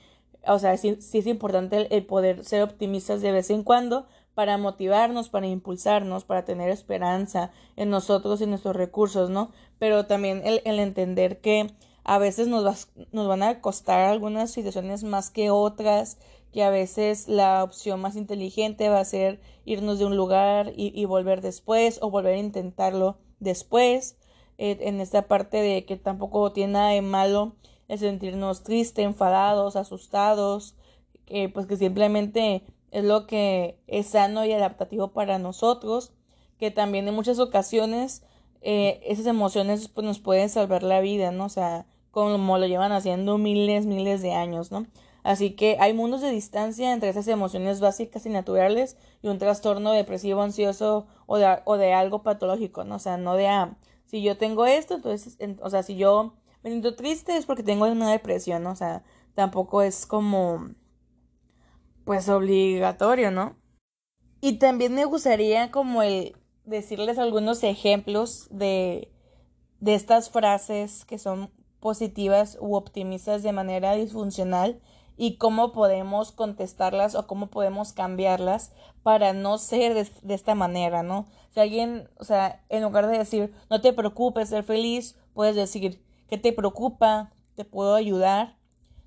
O 0.45 0.59
sea, 0.59 0.75
sí, 0.77 0.97
sí 0.99 1.19
es 1.19 1.27
importante 1.27 1.87
el 1.95 2.05
poder 2.05 2.43
ser 2.43 2.63
optimistas 2.63 3.21
de 3.21 3.31
vez 3.31 3.49
en 3.49 3.63
cuando, 3.63 4.07
para 4.39 4.57
motivarnos, 4.57 5.27
para 5.27 5.47
impulsarnos, 5.47 6.23
para 6.23 6.45
tener 6.45 6.69
esperanza 6.69 7.51
en 7.75 7.89
nosotros 7.89 8.39
y 8.39 8.45
nuestros 8.45 8.73
recursos, 8.73 9.29
¿no? 9.29 9.51
Pero 9.79 10.05
también 10.05 10.41
el, 10.45 10.61
entender 10.79 11.41
que 11.41 11.67
a 12.03 12.17
veces 12.17 12.47
nos, 12.47 12.89
nos 13.11 13.27
van 13.27 13.43
a 13.43 13.61
costar 13.61 14.01
algunas 14.01 14.51
situaciones 14.51 15.03
más 15.03 15.29
que 15.29 15.51
otras, 15.51 16.17
que 16.51 16.63
a 16.63 16.69
veces 16.69 17.27
la 17.27 17.63
opción 17.63 18.01
más 18.01 18.15
inteligente 18.15 18.89
va 18.89 18.99
a 18.99 19.05
ser 19.05 19.39
irnos 19.65 19.99
de 19.99 20.05
un 20.05 20.17
lugar 20.17 20.73
y, 20.75 21.05
volver 21.05 21.41
después 21.41 21.99
o 22.01 22.09
volver 22.09 22.35
a 22.35 22.39
intentarlo 22.39 23.17
después. 23.39 24.17
Eh, 24.57 24.77
en 24.81 24.99
esta 24.99 25.27
parte 25.27 25.57
de 25.61 25.85
que 25.85 25.95
tampoco 25.95 26.51
tiene 26.51 26.73
nada 26.73 26.89
de 26.89 27.01
malo 27.01 27.55
el 27.87 27.99
sentirnos 27.99 28.63
tristes, 28.63 29.05
enfadados, 29.05 29.75
asustados, 29.75 30.75
pues 31.53 31.67
que 31.67 31.77
simplemente 31.77 32.63
es 32.91 33.03
lo 33.03 33.27
que 33.27 33.79
es 33.87 34.07
sano 34.07 34.45
y 34.45 34.51
adaptativo 34.51 35.09
para 35.09 35.39
nosotros, 35.39 36.11
que 36.59 36.71
también 36.71 37.07
en 37.07 37.15
muchas 37.15 37.39
ocasiones 37.39 38.23
eh, 38.61 39.01
esas 39.05 39.25
emociones 39.25 39.87
pues, 39.87 40.05
nos 40.05 40.19
pueden 40.19 40.49
salvar 40.49 40.83
la 40.83 41.01
vida, 41.01 41.31
¿no? 41.31 41.45
O 41.45 41.49
sea, 41.49 41.85
como 42.11 42.57
lo 42.57 42.67
llevan 42.67 42.91
haciendo 42.91 43.37
miles, 43.37 43.85
miles 43.85 44.21
de 44.21 44.33
años, 44.33 44.71
¿no? 44.71 44.87
Así 45.23 45.51
que 45.51 45.77
hay 45.79 45.93
mundos 45.93 46.21
de 46.21 46.31
distancia 46.31 46.93
entre 46.93 47.09
esas 47.09 47.27
emociones 47.27 47.81
básicas 47.81 48.25
y 48.25 48.29
naturales 48.29 48.97
y 49.21 49.27
un 49.27 49.37
trastorno 49.37 49.91
depresivo, 49.91 50.41
ansioso 50.41 51.07
o 51.25 51.37
de, 51.37 51.59
o 51.65 51.77
de 51.77 51.93
algo 51.93 52.23
patológico, 52.23 52.83
¿no? 52.83 52.95
O 52.95 52.99
sea, 52.99 53.17
no 53.17 53.35
de, 53.35 53.47
ah, 53.47 53.77
si 54.05 54.21
yo 54.21 54.37
tengo 54.37 54.65
esto, 54.65 54.95
entonces, 54.95 55.37
o 55.61 55.69
sea, 55.69 55.83
si 55.83 55.95
yo 55.97 56.33
me 56.63 56.69
siento 56.69 56.95
triste 56.95 57.37
es 57.37 57.45
porque 57.45 57.63
tengo 57.63 57.85
una 57.85 58.11
depresión, 58.11 58.63
¿no? 58.63 58.71
O 58.71 58.75
sea, 58.75 59.03
tampoco 59.35 59.81
es 59.81 60.05
como 60.05 60.69
pues 62.05 62.27
obligatorio, 62.27 63.29
¿no? 63.29 63.55
Y 64.41 64.53
también 64.53 64.95
me 64.95 65.05
gustaría 65.05 65.69
como 65.69 66.01
el 66.01 66.35
decirles 66.69 67.17
algunos 67.17 67.63
ejemplos 67.63 68.47
de, 68.51 69.11
de 69.79 69.95
estas 69.95 70.29
frases 70.29 71.05
que 71.05 71.17
son 71.17 71.51
positivas 71.79 72.57
u 72.61 72.75
optimistas 72.75 73.43
de 73.43 73.51
manera 73.51 73.93
disfuncional 73.95 74.81
y 75.17 75.37
cómo 75.37 75.73
podemos 75.73 76.31
contestarlas 76.31 77.15
o 77.15 77.27
cómo 77.27 77.47
podemos 77.47 77.91
cambiarlas 77.91 78.71
para 79.03 79.33
no 79.33 79.57
ser 79.57 79.93
de, 79.93 80.33
esta 80.33 80.55
manera, 80.55 81.03
¿no? 81.03 81.25
Si 81.49 81.59
alguien, 81.59 82.09
o 82.17 82.23
sea, 82.23 82.63
en 82.69 82.83
lugar 82.83 83.07
de 83.07 83.17
decir, 83.17 83.53
no 83.69 83.81
te 83.81 83.91
preocupes, 83.91 84.49
ser 84.49 84.63
feliz, 84.63 85.17
puedes 85.33 85.55
decir, 85.55 86.05
¿qué 86.29 86.37
te 86.37 86.53
preocupa? 86.53 87.33
¿Te 87.55 87.65
puedo 87.65 87.95
ayudar? 87.95 88.57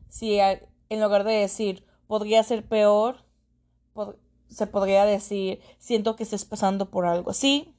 Si 0.09 0.38
en 0.38 1.00
lugar 1.00 1.25
de 1.25 1.33
decir, 1.33 1.87
podría 2.07 2.42
ser 2.42 2.69
peor, 2.69 3.25
se 4.52 4.66
podría 4.66 5.04
decir, 5.04 5.61
siento 5.78 6.16
que 6.16 6.23
estés 6.25 6.44
pasando 6.44 6.90
por 6.90 7.06
algo 7.06 7.30
así. 7.30 7.75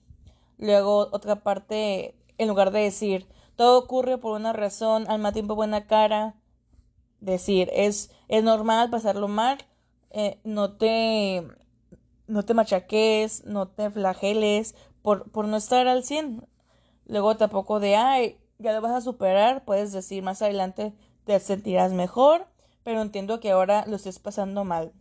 Luego, 0.58 1.10
otra 1.12 1.44
parte, 1.44 2.16
en 2.38 2.48
lugar 2.48 2.72
de 2.72 2.82
decir, 2.82 3.28
todo 3.56 3.80
ocurre 3.80 4.18
por 4.18 4.34
una 4.34 4.54
razón, 4.54 5.06
al 5.08 5.20
mismo 5.20 5.34
tiempo 5.34 5.56
buena 5.56 5.88
cara, 5.88 6.36
decir, 7.20 7.70
es, 7.74 8.12
es 8.28 8.44
normal 8.44 8.90
pasarlo 8.90 9.28
mal, 9.28 9.60
eh, 10.12 10.40
no 10.44 10.74
te 10.78 11.48
no 12.28 12.44
te 12.46 12.54
machaques, 12.54 13.46
no 13.46 13.68
te 13.68 13.92
flageles 13.92 14.76
por, 15.02 15.30
por 15.32 15.48
no 15.48 15.58
estar 15.58 15.88
al 15.88 16.04
100. 16.04 16.48
Luego 17.06 17.36
tampoco 17.38 17.80
de, 17.80 17.96
ay, 17.96 18.38
ya 18.60 18.74
lo 18.74 18.82
vas 18.82 18.94
a 18.94 19.02
superar, 19.02 19.66
puedes 19.66 19.92
decir 19.92 20.24
más 20.24 20.42
adelante 20.42 20.94
te 21.26 21.40
sentirás 21.40 21.92
mejor 21.92 22.48
pero 22.84 23.02
entiendo 23.02 23.40
que 23.40 23.52
ahora 23.52 23.86
lo 23.88 23.96
estés 23.96 24.20
pasando 24.20 24.64
mal. 24.64 24.92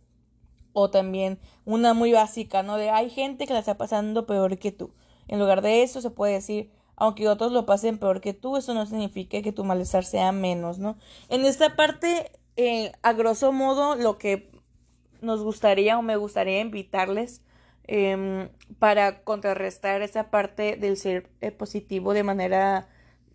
O 0.73 0.89
también 0.89 1.39
una 1.65 1.93
muy 1.93 2.11
básica, 2.11 2.63
¿no? 2.63 2.77
De 2.77 2.89
hay 2.89 3.09
gente 3.09 3.47
que 3.47 3.53
la 3.53 3.59
está 3.59 3.77
pasando 3.77 4.25
peor 4.25 4.57
que 4.57 4.71
tú. 4.71 4.91
En 5.27 5.39
lugar 5.39 5.61
de 5.61 5.83
eso 5.83 6.01
se 6.01 6.09
puede 6.09 6.33
decir, 6.33 6.71
aunque 6.95 7.27
otros 7.27 7.51
lo 7.51 7.65
pasen 7.65 7.97
peor 7.97 8.21
que 8.21 8.33
tú, 8.33 8.57
eso 8.57 8.73
no 8.73 8.85
significa 8.85 9.41
que 9.41 9.51
tu 9.51 9.63
malestar 9.63 10.03
sea 10.03 10.31
menos, 10.31 10.79
¿no? 10.79 10.97
En 11.29 11.45
esta 11.45 11.75
parte, 11.75 12.31
eh, 12.57 12.91
a 13.01 13.13
grosso 13.13 13.51
modo, 13.51 13.95
lo 13.95 14.17
que 14.17 14.51
nos 15.21 15.41
gustaría 15.41 15.97
o 15.97 16.01
me 16.01 16.17
gustaría 16.17 16.59
invitarles 16.59 17.41
em, 17.85 18.49
para 18.79 19.23
contrarrestar 19.23 20.01
esa 20.01 20.29
parte 20.29 20.77
del 20.77 20.97
ser 20.97 21.29
eh, 21.41 21.51
positivo 21.51 22.13
de 22.13 22.23
manera 22.23 22.87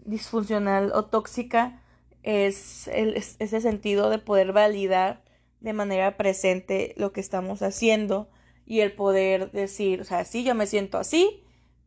disfuncional 0.05 0.93
o 0.95 1.05
tóxica 1.05 1.83
es, 2.23 2.89
ese 2.89 3.61
sentido 3.61 4.11
de 4.11 4.19
poder 4.19 4.53
validar 4.53 5.23
de 5.61 5.73
manera 5.73 6.17
presente 6.17 6.95
lo 6.97 7.13
que 7.13 7.21
estamos 7.21 7.63
haciendo 7.63 8.29
y 8.67 8.81
el 8.81 8.93
poder 8.93 9.51
decir, 9.51 10.01
o 10.01 10.05
sea, 10.05 10.25
sí, 10.25 10.45
yo 10.45 10.55
me 10.55 10.67
siento 10.67 10.99
así, 10.99 11.43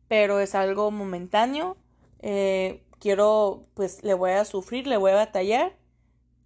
pero 0.08 0.40
es 0.40 0.54
algo 0.54 0.90
momentáneo, 0.90 1.76
eh, 2.20 2.84
quiero, 2.98 3.66
pues 3.74 4.02
le 4.02 4.14
voy 4.14 4.32
a 4.32 4.44
sufrir, 4.44 4.86
le 4.86 4.96
voy 4.96 5.12
a 5.12 5.16
batallar 5.16 5.76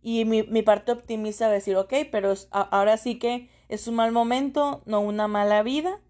y 0.02 0.24
mi, 0.24 0.42
mi 0.44 0.62
parte 0.62 0.92
optimista 0.92 1.46
va 1.46 1.52
a 1.52 1.54
decir, 1.54 1.76
ok, 1.76 1.92
pero 2.12 2.34
ahora 2.50 2.96
sí 2.96 3.18
que 3.18 3.48
es 3.68 3.88
un 3.88 3.96
mal 3.96 4.12
momento, 4.12 4.82
no 4.86 5.00
una 5.00 5.26
mala 5.26 5.62
vida 5.62 6.00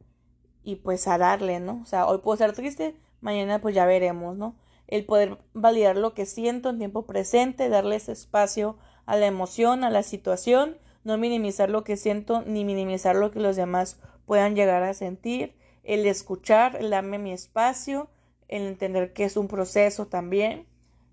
y 0.62 0.76
pues 0.76 1.06
a 1.08 1.18
darle, 1.18 1.61
¿no? 1.61 1.80
O 1.82 1.87
sea, 1.87 2.06
hoy 2.06 2.18
puedo 2.18 2.35
estar 2.35 2.52
triste, 2.52 2.96
mañana 3.20 3.61
pues 3.61 3.75
ya 3.75 3.87
veremos, 3.87 4.37
¿no? 4.37 4.56
el 4.88 5.04
poder 5.04 5.38
validar 5.52 5.96
lo 5.96 6.14
que 6.14 6.26
siento 6.26 6.70
en 6.70 6.78
tiempo 6.78 7.06
presente, 7.06 7.68
darle 7.68 7.96
ese 7.96 8.12
espacio 8.12 8.76
a 9.04 9.16
la 9.16 9.26
emoción, 9.26 9.85
a 9.85 9.90
la 9.90 10.02
situación, 10.02 10.78
no 11.06 11.18
minimizar 11.18 11.70
lo 11.70 11.84
que 11.84 11.96
siento 11.96 12.42
ni 12.42 12.64
minimizar 12.64 13.14
lo 13.14 13.30
que 13.30 13.38
los 13.38 13.54
demás 13.54 14.00
puedan 14.26 14.56
llegar 14.56 14.82
a 14.82 14.92
sentir, 14.92 15.54
el 15.84 16.04
escuchar, 16.04 16.75
el 16.80 16.90
darme 16.90 17.18
mi 17.18 17.32
espacio, 17.32 18.10
el 18.48 18.62
entender 18.62 19.12
que 19.12 19.22
es 19.22 19.36
un 19.36 19.46
proceso 19.46 20.06
también. 20.06 20.66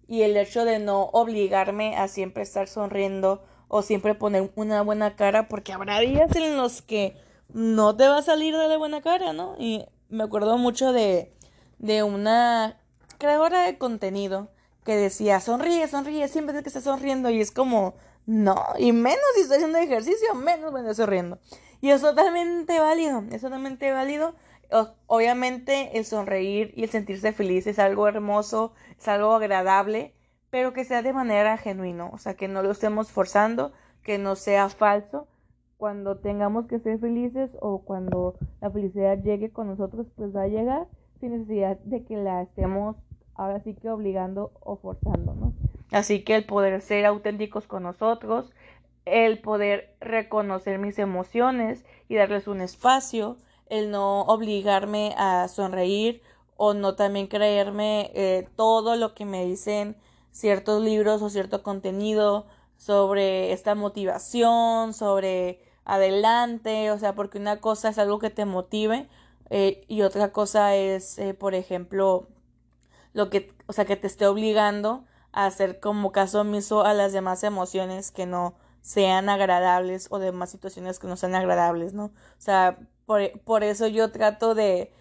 Y 0.08 0.24
el 0.24 0.36
hecho 0.36 0.66
de 0.66 0.80
no 0.80 1.04
obligarme 1.14 1.96
a 1.96 2.08
siempre 2.08 2.42
estar 2.42 2.68
sonriendo 2.68 3.44
o 3.68 3.84
siempre 3.84 4.16
poner 4.16 4.52
una 4.56 4.82
buena 4.82 5.16
cara 5.16 5.48
porque 5.48 5.74
habrá 5.74 6.00
días 6.00 6.36
en 6.36 6.58
los 6.58 6.82
que 6.82 7.16
no 7.54 7.96
te 7.96 8.08
va 8.08 8.18
a 8.18 8.24
salir 8.24 8.58
de 8.58 8.68
la 8.68 8.78
buena 8.78 9.02
cara, 9.02 9.32
¿no? 9.32 9.56
Y 9.60 9.86
me 10.10 10.24
acuerdo 10.24 10.58
mucho 10.58 10.92
de, 10.92 11.32
de 11.78 12.02
una 12.02 12.80
creadora 13.20 13.62
de 13.62 13.78
contenido 13.78 14.50
que 14.84 14.96
decía, 14.96 15.40
sonríe, 15.40 15.88
sonríe, 15.88 16.28
siempre 16.28 16.60
que 16.64 16.70
estás 16.70 16.84
sonriendo 16.84 17.30
y 17.30 17.42
es 17.42 17.52
como, 17.52 17.94
no, 18.26 18.58
y 18.78 18.94
menos 18.94 19.20
si 19.36 19.42
estoy 19.42 19.58
haciendo 19.58 19.78
ejercicio, 19.80 20.34
menos 20.36 20.72
me 20.72 20.80
estoy 20.80 20.96
sonriendo. 20.96 21.40
Y 21.82 21.90
es 21.90 22.02
totalmente 22.02 22.80
válido, 22.80 23.24
es 23.32 23.42
totalmente 23.42 23.92
válido. 23.92 24.36
Obviamente 25.08 25.98
el 25.98 26.06
sonreír 26.06 26.74
y 26.76 26.84
el 26.84 26.90
sentirse 26.90 27.34
feliz 27.34 27.68
es 27.68 27.80
algo 27.80 28.08
hermoso, 28.08 28.74
es 28.98 29.08
algo 29.08 29.34
agradable, 29.34 30.14
pero 30.50 30.72
que 30.72 30.86
sea 30.86 31.02
de 31.02 31.14
manera 31.14 31.58
genuina, 31.58 32.06
o 32.06 32.18
sea, 32.18 32.36
que 32.36 32.48
no 32.48 32.64
lo 32.64 32.72
estemos 32.72 33.12
forzando, 33.12 33.74
que 34.04 34.18
no 34.18 34.36
sea 34.36 34.70
falso. 34.70 35.28
Cuando 35.78 36.18
tengamos 36.18 36.66
que 36.68 36.80
ser 36.80 37.00
felices 37.00 37.52
o 37.60 37.84
cuando 37.84 38.36
la 38.62 38.72
felicidad 38.72 39.18
llegue 39.22 39.52
con 39.52 39.68
nosotros, 39.68 40.08
pues 40.16 40.34
va 40.34 40.44
a 40.44 40.48
llegar 40.48 40.88
sin 41.20 41.34
necesidad 41.34 41.78
de 41.80 42.06
que 42.06 42.16
la 42.16 42.42
estemos 42.44 42.96
ahora 43.36 43.62
sí 43.64 43.74
que 43.74 43.90
obligando 43.90 44.54
o 44.62 44.78
forzando, 44.78 45.34
¿no? 45.34 45.54
Así 45.94 46.24
que 46.24 46.36
el 46.36 46.44
poder 46.44 46.82
ser 46.82 47.06
auténticos 47.06 47.68
con 47.68 47.84
nosotros, 47.84 48.52
el 49.06 49.40
poder 49.40 49.96
reconocer 50.02 50.80
mis 50.80 50.98
emociones 50.98 51.86
y 52.10 52.16
darles 52.16 52.48
un 52.48 52.62
espacio, 52.62 53.38
el 53.68 53.92
no 53.92 54.22
obligarme 54.22 55.14
a 55.18 55.48
sonreír 55.48 56.24
o 56.58 56.74
no 56.74 56.96
también 56.96 57.28
creerme 57.28 58.10
eh, 58.16 58.48
todo 58.56 58.96
lo 58.96 59.14
que 59.14 59.26
me 59.26 59.46
dicen 59.46 59.96
ciertos 60.32 60.82
libros 60.82 61.22
o 61.22 61.30
cierto 61.30 61.62
contenido 61.62 62.48
sobre 62.76 63.54
esta 63.54 63.76
motivación, 63.76 64.94
sobre 64.94 65.62
adelante, 65.86 66.90
o 66.90 66.98
sea, 66.98 67.14
porque 67.14 67.38
una 67.38 67.62
cosa 67.62 67.90
es 67.90 68.00
algo 68.00 68.18
que 68.18 68.32
te 68.32 68.46
motive 68.46 69.08
eh, 69.52 69.86
y 69.88 70.02
otra 70.02 70.32
cosa 70.32 70.76
es, 70.76 71.20
eh, 71.20 71.36
por 71.36 71.54
ejemplo, 71.54 72.28
lo 73.14 73.30
que, 73.30 73.54
o 73.68 73.74
sea, 73.74 73.86
que 73.86 73.96
te 73.96 74.08
esté 74.08 74.26
obligando 74.26 75.04
hacer 75.34 75.80
como 75.80 76.12
caso 76.12 76.42
omiso 76.42 76.86
a 76.86 76.94
las 76.94 77.12
demás 77.12 77.44
emociones 77.44 78.12
que 78.12 78.26
no 78.26 78.56
sean 78.82 79.30
agradables 79.30 80.08
o 80.12 80.20
demás 80.20 80.52
situaciones 80.52 81.00
que 81.00 81.08
no 81.08 81.18
sean 81.18 81.36
agradables, 81.36 81.94
¿no? 81.94 82.06
O 82.06 82.12
sea, 82.38 82.80
por, 83.06 83.40
por 83.42 83.64
eso 83.64 83.88
yo 83.88 84.12
trato 84.12 84.56
de, 84.56 84.94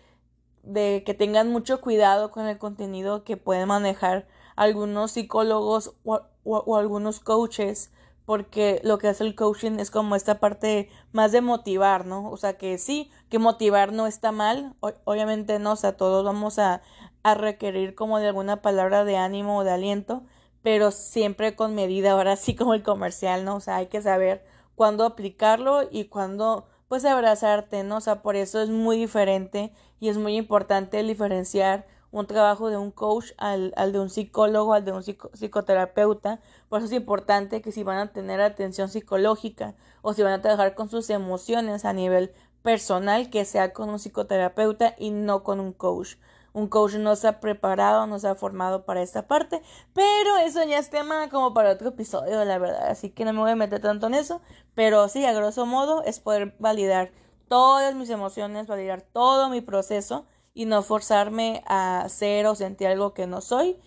de 0.63 1.03
que 1.05 1.15
tengan 1.15 1.51
mucho 1.51 1.81
cuidado 1.81 2.31
con 2.31 2.47
el 2.47 2.59
contenido 2.59 3.25
que 3.25 3.37
pueden 3.37 3.69
manejar 3.69 4.27
algunos 4.57 5.13
psicólogos 5.13 5.95
o, 6.05 6.23
o, 6.45 6.77
algunos 6.77 7.21
coaches 7.21 7.91
porque 8.25 8.81
lo 8.85 8.99
que 8.99 9.09
hace 9.09 9.25
el 9.25 9.35
coaching 9.35 9.81
es 9.81 9.91
como 9.91 10.15
esta 10.15 10.39
parte 10.39 10.89
más 11.13 11.33
de 11.33 11.41
motivar, 11.41 12.07
¿no? 12.07 12.31
O 12.31 12.37
sea 12.37 12.57
que 12.57 12.79
sí, 12.79 13.11
que 13.29 13.41
motivar 13.41 13.93
no 13.93 14.07
está 14.07 14.31
mal, 14.31 14.77
obviamente 15.05 15.59
no, 15.59 15.73
o 15.73 15.77
sea, 15.77 15.97
todos 15.97 16.25
vamos 16.25 16.61
a, 16.61 16.83
a 17.23 17.35
requerir 17.35 17.95
como 17.95 18.19
de 18.19 18.29
alguna 18.29 18.63
palabra 18.63 19.05
de 19.05 19.17
ánimo 19.17 19.59
o 19.59 19.65
de 19.65 19.71
aliento, 19.73 20.23
pero 20.63 20.91
siempre 20.91 21.57
con 21.57 21.75
medida, 21.75 22.13
ahora 22.13 22.37
sí 22.37 22.55
como 22.55 22.75
el 22.75 22.83
comercial, 22.83 23.45
¿no? 23.45 23.57
O 23.57 23.61
sea, 23.61 23.77
hay 23.77 23.87
que 23.87 24.03
saber 24.03 24.45
cuándo 24.75 25.05
aplicarlo 25.05 25.83
y 25.91 26.07
cuándo 26.07 26.67
pues 26.89 27.05
abrazarte, 27.05 27.85
¿no? 27.85 27.97
O 27.97 28.01
sea, 28.01 28.23
por 28.23 28.37
eso 28.37 28.61
es 28.61 28.69
muy 28.69 28.99
diferente 28.99 29.73
y 29.99 30.09
es 30.09 30.19
muy 30.19 30.37
importante 30.37 31.03
diferenciar 31.03 31.87
un 32.11 32.27
trabajo 32.27 32.69
de 32.69 32.77
un 32.77 32.91
coach 32.91 33.33
al, 33.39 33.73
al 33.77 33.93
de 33.93 33.99
un 33.99 34.11
psicólogo, 34.11 34.75
al 34.75 34.85
de 34.85 34.93
un 34.93 35.03
psicoterapeuta. 35.03 36.41
Por 36.69 36.79
eso 36.79 36.87
es 36.87 36.93
importante 36.93 37.63
que 37.63 37.73
si 37.73 37.83
van 37.83 37.97
a 37.97 38.13
tener 38.13 38.43
atención 38.43 38.91
psicológica 38.91 39.75
o 40.03 40.13
si 40.13 40.23
van 40.23 40.35
a 40.35 40.43
trabajar 40.43 40.75
con 40.75 40.91
sus 40.91 41.09
emociones 41.09 41.87
a 41.87 41.95
nivel 41.95 42.35
personal, 42.63 43.31
que 43.31 43.47
sea 43.47 43.73
con 43.73 43.89
un 43.89 43.99
psicoterapeuta 43.99 44.95
y 44.99 45.11
no 45.11 45.43
con 45.43 45.61
un 45.61 45.73
coach 45.73 46.17
un 46.53 46.69
coach 46.69 46.95
no 46.95 47.17
se 47.17 47.29
ha 47.29 47.41
preparado, 47.41 48.07
no 48.07 48.19
se 48.19 48.29
ha 48.29 48.35
formado 48.35 48.85
para 48.85 49.03
esta 49.03 49.27
parte, 49.27 49.63
pero 49.95 50.37
eso 50.39 50.63
ya 50.65 50.79
es 50.79 50.91
tema 50.91 51.29
como 51.31 51.55
para 51.55 51.73
otro 51.73 51.89
episodio, 51.89 52.45
la 52.45 52.59
verdad, 52.59 52.89
así 52.89 53.11
que 53.11 53.25
no 53.25 53.33
me 53.33 53.41
voy 53.41 53.51
a 53.51 53.57
meter 53.57 53.81
tanto 53.81 54.07
en 54.07 54.15
eso, 54.15 54.41
pero 54.75 55.09
sí, 55.09 55.25
a 55.25 55.33
grosso 55.33 55.67
modo, 55.67 56.03
es 56.05 56.21
poder 56.21 56.55
validar 56.59 57.13
todas 57.49 57.95
mis 57.95 58.11
emociones, 58.11 58.67
validar 58.67 59.03
todo 59.03 59.49
mi 59.49 59.61
proceso 59.61 60.27
y 60.55 60.67
no 60.67 60.83
forzarme 60.83 61.63
a 61.67 62.07
ser 62.09 62.47
o 62.47 62.55
sentir 62.55 62.89
algo 62.89 63.15
que 63.15 63.27
no 63.27 63.41
soy. 63.41 63.79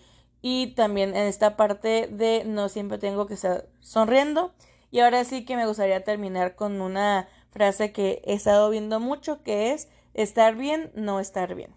Y 0.42 0.74
también 0.74 1.16
en 1.16 1.24
esta 1.26 1.56
parte 1.56 2.08
de 2.10 2.44
no 2.44 2.68
siempre 2.68 2.98
tengo 2.98 3.26
que 3.26 3.34
estar 3.34 3.66
sonriendo. 3.80 4.52
Y 4.90 5.00
ahora 5.00 5.24
sí 5.24 5.44
que 5.44 5.56
me 5.56 5.66
gustaría 5.66 6.04
terminar 6.04 6.54
con 6.54 6.80
una 6.80 7.28
frase 7.50 7.92
que 7.92 8.22
he 8.24 8.34
estado 8.34 8.70
viendo 8.70 9.00
mucho, 9.00 9.42
que 9.42 9.72
es 9.72 9.88
estar 10.14 10.54
bien, 10.54 10.92
no 10.94 11.18
estar 11.18 11.54
bien. 11.54 11.74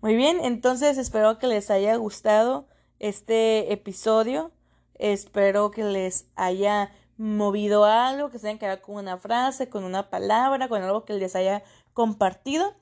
Muy 0.00 0.14
bien, 0.14 0.38
entonces 0.44 0.96
espero 0.96 1.40
que 1.40 1.48
les 1.48 1.70
haya 1.72 1.96
gustado 1.96 2.68
este 3.00 3.72
episodio. 3.72 4.52
Espero 4.94 5.72
que 5.72 5.82
les 5.82 6.26
haya 6.36 6.92
movido 7.16 7.84
algo, 7.84 8.30
que 8.30 8.38
se 8.38 8.46
hayan 8.46 8.60
quedado 8.60 8.80
con 8.80 8.94
una 8.94 9.18
frase, 9.18 9.68
con 9.68 9.82
una 9.82 10.08
palabra, 10.08 10.68
con 10.68 10.84
algo 10.84 11.04
que 11.04 11.14
les 11.14 11.34
haya 11.34 11.64
compartido. 11.94 12.76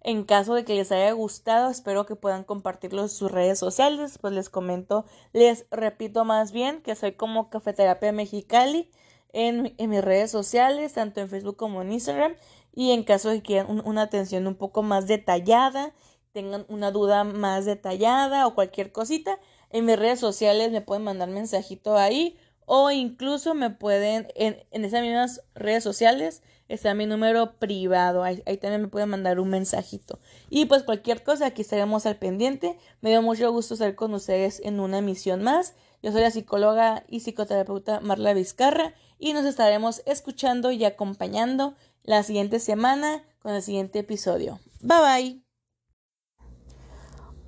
En 0.00 0.24
caso 0.24 0.54
de 0.54 0.64
que 0.64 0.74
les 0.74 0.90
haya 0.92 1.12
gustado, 1.12 1.70
espero 1.70 2.06
que 2.06 2.16
puedan 2.16 2.42
compartirlo 2.42 3.02
en 3.02 3.10
sus 3.10 3.30
redes 3.30 3.58
sociales. 3.58 4.16
Pues 4.18 4.32
les 4.32 4.48
comento, 4.48 5.04
les 5.34 5.66
repito 5.70 6.24
más 6.24 6.52
bien 6.52 6.80
que 6.80 6.94
soy 6.94 7.12
como 7.12 7.50
Cafeterapia 7.50 8.12
Mexicali 8.12 8.90
en, 9.34 9.74
en 9.76 9.90
mis 9.90 10.02
redes 10.02 10.30
sociales, 10.30 10.94
tanto 10.94 11.20
en 11.20 11.28
Facebook 11.28 11.56
como 11.56 11.82
en 11.82 11.92
Instagram. 11.92 12.34
Y 12.74 12.92
en 12.92 13.04
caso 13.04 13.28
de 13.28 13.36
que 13.36 13.42
quieran 13.42 13.82
una 13.84 14.00
atención 14.00 14.46
un 14.46 14.54
poco 14.54 14.82
más 14.82 15.06
detallada 15.06 15.92
tengan 16.32 16.64
una 16.68 16.90
duda 16.90 17.24
más 17.24 17.64
detallada 17.64 18.46
o 18.46 18.54
cualquier 18.54 18.92
cosita, 18.92 19.38
en 19.70 19.84
mis 19.84 19.98
redes 19.98 20.20
sociales 20.20 20.72
me 20.72 20.80
pueden 20.80 21.04
mandar 21.04 21.28
mensajito 21.28 21.96
ahí 21.96 22.36
o 22.64 22.90
incluso 22.90 23.54
me 23.54 23.70
pueden, 23.70 24.28
en, 24.34 24.62
en 24.70 24.84
esas 24.84 25.02
mismas 25.02 25.42
redes 25.54 25.84
sociales 25.84 26.42
está 26.68 26.94
mi 26.94 27.06
número 27.06 27.58
privado, 27.58 28.22
ahí, 28.22 28.40
también 28.58 28.82
me 28.82 28.88
pueden 28.88 29.10
mandar 29.10 29.40
un 29.40 29.50
mensajito. 29.50 30.18
Y 30.48 30.64
pues 30.66 30.82
cualquier 30.82 31.22
cosa, 31.22 31.46
aquí 31.46 31.62
estaremos 31.62 32.06
al 32.06 32.16
pendiente. 32.16 32.78
Me 33.00 33.10
dio 33.10 33.20
mucho 33.20 33.50
gusto 33.52 33.74
estar 33.74 33.94
con 33.94 34.14
ustedes 34.14 34.60
en 34.64 34.80
una 34.80 34.98
emisión 34.98 35.42
más. 35.42 35.74
Yo 36.02 36.12
soy 36.12 36.22
la 36.22 36.30
psicóloga 36.30 37.04
y 37.08 37.20
psicoterapeuta 37.20 38.00
Marla 38.00 38.32
Vizcarra 38.32 38.94
y 39.18 39.34
nos 39.34 39.44
estaremos 39.44 40.02
escuchando 40.06 40.72
y 40.72 40.84
acompañando 40.84 41.74
la 42.02 42.22
siguiente 42.22 42.58
semana 42.58 43.22
con 43.40 43.52
el 43.52 43.62
siguiente 43.62 44.00
episodio. 44.00 44.58
Bye 44.80 44.98
bye. 45.00 45.51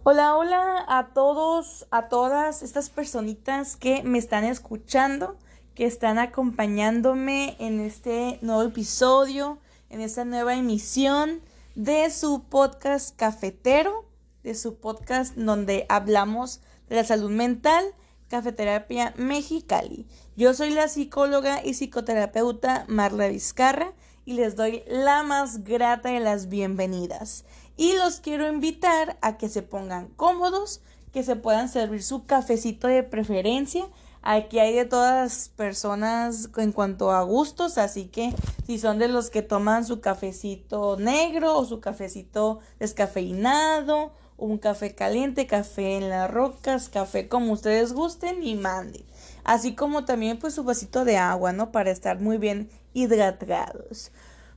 Hola, 0.06 0.36
hola 0.36 0.84
a 0.86 1.14
todos, 1.14 1.86
a 1.90 2.10
todas 2.10 2.62
estas 2.62 2.90
personitas 2.90 3.74
que 3.74 4.02
me 4.02 4.18
están 4.18 4.44
escuchando, 4.44 5.38
que 5.74 5.86
están 5.86 6.18
acompañándome 6.18 7.56
en 7.58 7.80
este 7.80 8.38
nuevo 8.42 8.64
episodio, 8.64 9.60
en 9.88 10.02
esta 10.02 10.26
nueva 10.26 10.56
emisión 10.56 11.40
de 11.74 12.10
su 12.10 12.44
podcast 12.50 13.16
cafetero, 13.16 14.04
de 14.42 14.54
su 14.54 14.76
podcast 14.76 15.36
donde 15.36 15.86
hablamos 15.88 16.60
de 16.90 16.96
la 16.96 17.04
salud 17.04 17.30
mental, 17.30 17.82
Cafeterapia 18.28 19.14
Mexicali. 19.16 20.06
Yo 20.36 20.52
soy 20.52 20.68
la 20.68 20.88
psicóloga 20.88 21.64
y 21.64 21.72
psicoterapeuta 21.72 22.84
Marla 22.88 23.28
Vizcarra 23.28 23.94
y 24.26 24.34
les 24.34 24.54
doy 24.54 24.82
la 24.86 25.22
más 25.22 25.64
grata 25.64 26.10
de 26.10 26.20
las 26.20 26.50
bienvenidas 26.50 27.46
y 27.76 27.94
los 27.94 28.20
quiero 28.20 28.48
invitar 28.48 29.18
a 29.20 29.37
que 29.37 29.48
se 29.48 29.62
pongan 29.62 30.08
cómodos, 30.08 30.80
que 31.12 31.22
se 31.22 31.37
puedan 31.37 31.68
servir 31.68 32.02
su 32.02 32.26
cafecito 32.26 32.88
de 32.88 33.02
preferencia. 33.02 33.87
Aquí 34.22 34.58
hay 34.58 34.74
de 34.74 34.84
todas 34.84 35.50
personas 35.50 36.48
en 36.56 36.72
cuanto 36.72 37.10
a 37.10 37.22
gustos, 37.22 37.76
así 37.76 38.06
que 38.06 38.34
si 38.66 38.78
son 38.78 38.98
de 38.98 39.08
los 39.08 39.28
que 39.28 39.42
toman 39.42 39.84
su 39.84 40.00
cafecito 40.00 40.96
negro 40.96 41.58
o 41.58 41.64
su 41.64 41.80
cafecito 41.80 42.60
descafeinado, 42.78 44.12
un 44.37 44.58
café 44.58 44.94
caliente, 44.94 45.46
café 45.46 45.96
en 45.96 46.08
las 46.08 46.30
rocas, 46.30 46.88
café 46.88 47.28
como 47.28 47.52
ustedes 47.52 47.92
gusten 47.92 48.42
y 48.42 48.54
manden. 48.54 49.04
Así 49.44 49.74
como 49.74 50.04
también 50.04 50.38
pues 50.38 50.54
su 50.54 50.64
vasito 50.64 51.04
de 51.04 51.18
agua, 51.18 51.52
¿no? 51.52 51.70
Para 51.70 51.90
estar 51.90 52.18
muy 52.18 52.38
bien 52.38 52.70
hidratados. 52.94 54.10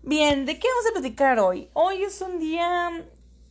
Bien, 0.08 0.46
¿de 0.46 0.58
qué 0.58 0.70
vamos 0.70 0.86
a 0.90 0.94
platicar 0.94 1.38
hoy? 1.38 1.70
Hoy 1.74 2.02
es 2.02 2.22
un 2.22 2.40
día 2.40 2.92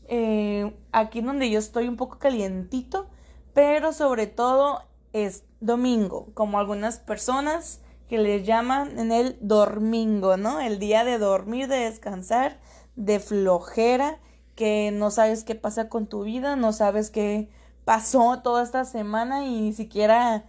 eh, 0.08 0.74
aquí 0.90 1.20
donde 1.20 1.50
yo 1.50 1.58
estoy 1.58 1.86
un 1.86 1.98
poco 1.98 2.18
calientito, 2.18 3.10
pero 3.52 3.92
sobre 3.92 4.26
todo 4.26 4.80
es 5.12 5.44
domingo, 5.60 6.28
como 6.32 6.58
algunas 6.58 6.96
personas 6.98 7.82
que 8.08 8.16
le 8.16 8.42
llaman 8.42 8.98
en 8.98 9.12
el 9.12 9.36
domingo, 9.42 10.38
¿no? 10.38 10.58
El 10.58 10.78
día 10.78 11.04
de 11.04 11.18
dormir, 11.18 11.68
de 11.68 11.76
descansar, 11.76 12.58
de 12.94 13.20
flojera, 13.20 14.18
que 14.54 14.92
no 14.92 15.10
sabes 15.10 15.44
qué 15.44 15.56
pasa 15.56 15.90
con 15.90 16.06
tu 16.06 16.22
vida, 16.22 16.56
no 16.56 16.72
sabes 16.72 17.10
qué 17.10 17.50
pasó 17.84 18.40
toda 18.42 18.62
esta 18.62 18.86
semana 18.86 19.44
y 19.44 19.60
ni 19.60 19.74
siquiera 19.74 20.46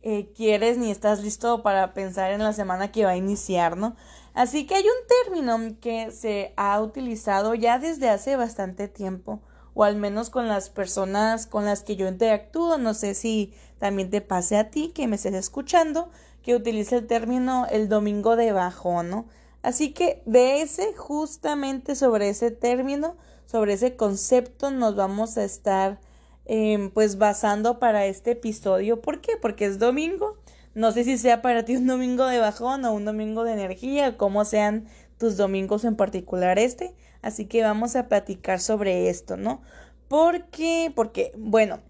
eh, 0.00 0.32
quieres 0.34 0.78
ni 0.78 0.90
estás 0.90 1.22
listo 1.22 1.62
para 1.62 1.92
pensar 1.92 2.32
en 2.32 2.42
la 2.42 2.54
semana 2.54 2.90
que 2.92 3.04
va 3.04 3.10
a 3.10 3.16
iniciar, 3.18 3.76
¿no? 3.76 3.94
Así 4.34 4.66
que 4.66 4.74
hay 4.74 4.84
un 4.84 5.24
término 5.24 5.76
que 5.80 6.10
se 6.12 6.52
ha 6.56 6.80
utilizado 6.80 7.54
ya 7.54 7.78
desde 7.78 8.08
hace 8.08 8.36
bastante 8.36 8.88
tiempo, 8.88 9.40
o 9.74 9.84
al 9.84 9.96
menos 9.96 10.30
con 10.30 10.48
las 10.48 10.70
personas 10.70 11.46
con 11.46 11.64
las 11.64 11.82
que 11.82 11.96
yo 11.96 12.08
interactúo, 12.08 12.78
no 12.78 12.94
sé 12.94 13.14
si 13.14 13.52
también 13.78 14.10
te 14.10 14.20
pase 14.20 14.56
a 14.56 14.70
ti 14.70 14.92
que 14.94 15.08
me 15.08 15.16
estés 15.16 15.34
escuchando, 15.34 16.10
que 16.42 16.54
utilice 16.54 16.96
el 16.96 17.06
término 17.06 17.66
el 17.70 17.88
domingo 17.88 18.36
de 18.36 18.52
bajón, 18.52 19.10
¿no? 19.10 19.26
Así 19.62 19.92
que 19.92 20.22
de 20.26 20.62
ese, 20.62 20.94
justamente 20.94 21.94
sobre 21.94 22.30
ese 22.30 22.50
término, 22.50 23.16
sobre 23.46 23.74
ese 23.74 23.96
concepto, 23.96 24.70
nos 24.70 24.96
vamos 24.96 25.36
a 25.36 25.44
estar 25.44 25.98
Em, 26.52 26.90
pues 26.90 27.16
basando 27.16 27.78
para 27.78 28.06
este 28.06 28.32
episodio. 28.32 29.00
¿Por 29.00 29.20
qué? 29.20 29.34
Porque 29.40 29.66
es 29.66 29.78
domingo. 29.78 30.36
No 30.74 30.92
sé 30.92 31.04
si 31.04 31.18
sea 31.18 31.42
para 31.42 31.64
ti 31.64 31.76
un 31.76 31.86
domingo 31.86 32.26
de 32.26 32.38
bajón 32.38 32.84
o 32.84 32.92
un 32.92 33.04
domingo 33.04 33.44
de 33.44 33.52
energía, 33.52 34.16
como 34.16 34.44
sean 34.44 34.86
tus 35.18 35.36
domingos 35.36 35.84
en 35.84 35.96
particular 35.96 36.58
este. 36.58 36.94
Así 37.22 37.46
que 37.46 37.62
vamos 37.62 37.96
a 37.96 38.08
platicar 38.08 38.60
sobre 38.60 39.08
esto, 39.10 39.36
¿no? 39.36 39.62
¿Por 40.08 40.46
qué? 40.46 40.92
Porque, 40.94 41.32
bueno, 41.36 41.80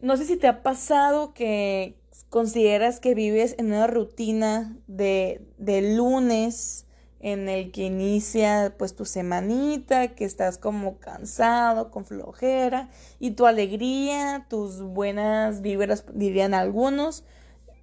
no 0.00 0.16
sé 0.16 0.24
si 0.24 0.36
te 0.36 0.48
ha 0.48 0.62
pasado 0.62 1.34
que 1.34 1.96
consideras 2.28 3.00
que 3.00 3.14
vives 3.14 3.54
en 3.58 3.66
una 3.66 3.86
rutina 3.86 4.76
de, 4.86 5.42
de 5.58 5.94
lunes 5.96 6.86
en 7.20 7.50
el 7.50 7.70
que 7.70 7.82
inicia 7.82 8.74
pues 8.78 8.96
tu 8.96 9.04
semanita, 9.04 10.08
que 10.14 10.24
estás 10.24 10.56
como 10.56 10.98
cansado, 10.98 11.90
con 11.90 12.06
flojera 12.06 12.88
y 13.18 13.32
tu 13.32 13.46
alegría, 13.46 14.46
tus 14.48 14.82
buenas 14.82 15.60
vibras 15.60 16.04
dirían 16.14 16.54
algunos, 16.54 17.24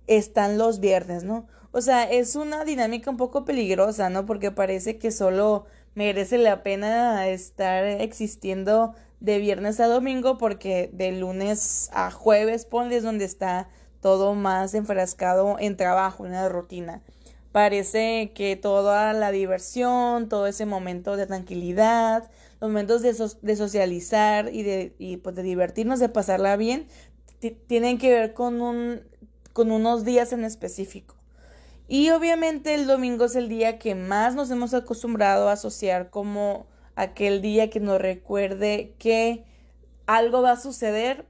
están 0.08 0.58
los 0.58 0.80
viernes, 0.80 1.24
¿no? 1.24 1.48
O 1.72 1.82
sea, 1.82 2.04
es 2.04 2.36
una 2.36 2.66
dinámica 2.66 3.12
un 3.12 3.18
poco 3.18 3.46
peligrosa, 3.46 4.10
¿no? 4.10 4.26
Porque 4.26 4.52
parece 4.52 4.98
que 4.98 5.12
solo 5.12 5.66
merece 5.96 6.38
la 6.38 6.64
pena 6.64 7.28
estar 7.28 7.84
existiendo 7.86 8.96
de 9.20 9.40
viernes 9.40 9.80
a 9.80 9.88
domingo 9.88 10.38
porque 10.38 10.90
de 10.94 11.12
lunes 11.12 11.90
a 11.94 12.12
jueves, 12.12 12.66
ponles 12.66 13.04
donde 13.04 13.26
está 13.26 13.70
todo 14.02 14.36
más 14.36 14.74
enfrascado 14.74 15.58
en 15.60 15.76
trabajo, 15.76 16.26
en 16.26 16.34
la 16.34 16.50
rutina. 16.50 17.02
Parece 17.52 18.32
que 18.36 18.56
toda 18.56 19.14
la 19.14 19.32
diversión, 19.32 20.30
todo 20.30 20.48
ese 20.48 20.66
momento 20.66 21.18
de 21.18 21.26
tranquilidad, 21.26 22.30
los 22.62 22.70
momentos 22.70 23.02
de, 23.02 23.16
de 23.42 23.56
socializar 23.56 24.54
y 24.54 24.64
de, 24.64 24.96
y, 25.00 25.18
pues, 25.18 25.36
de 25.36 25.44
divertirnos, 25.44 26.00
de 26.00 26.10
pasarla 26.10 26.56
bien, 26.58 26.88
tienen 27.68 27.98
que 27.98 28.12
ver 28.12 28.34
con, 28.34 28.62
un, 28.62 29.02
con 29.58 29.72
unos 29.72 30.06
días 30.06 30.34
en 30.34 30.44
específico. 30.44 31.16
Y 31.88 32.12
obviamente 32.12 32.76
el 32.76 32.86
domingo 32.86 33.26
es 33.26 33.36
el 33.36 33.50
día 33.50 33.80
que 33.80 33.96
más 33.96 34.36
nos 34.36 34.52
hemos 34.52 34.76
acostumbrado 34.76 35.50
a 35.50 35.54
asociar 35.54 36.12
como 36.12 36.68
aquel 36.96 37.42
día 37.42 37.72
que 37.72 37.80
nos 37.80 38.00
recuerde 38.00 38.94
que 39.00 39.46
algo 40.06 40.44
va 40.44 40.52
a 40.52 40.60
suceder, 40.60 41.26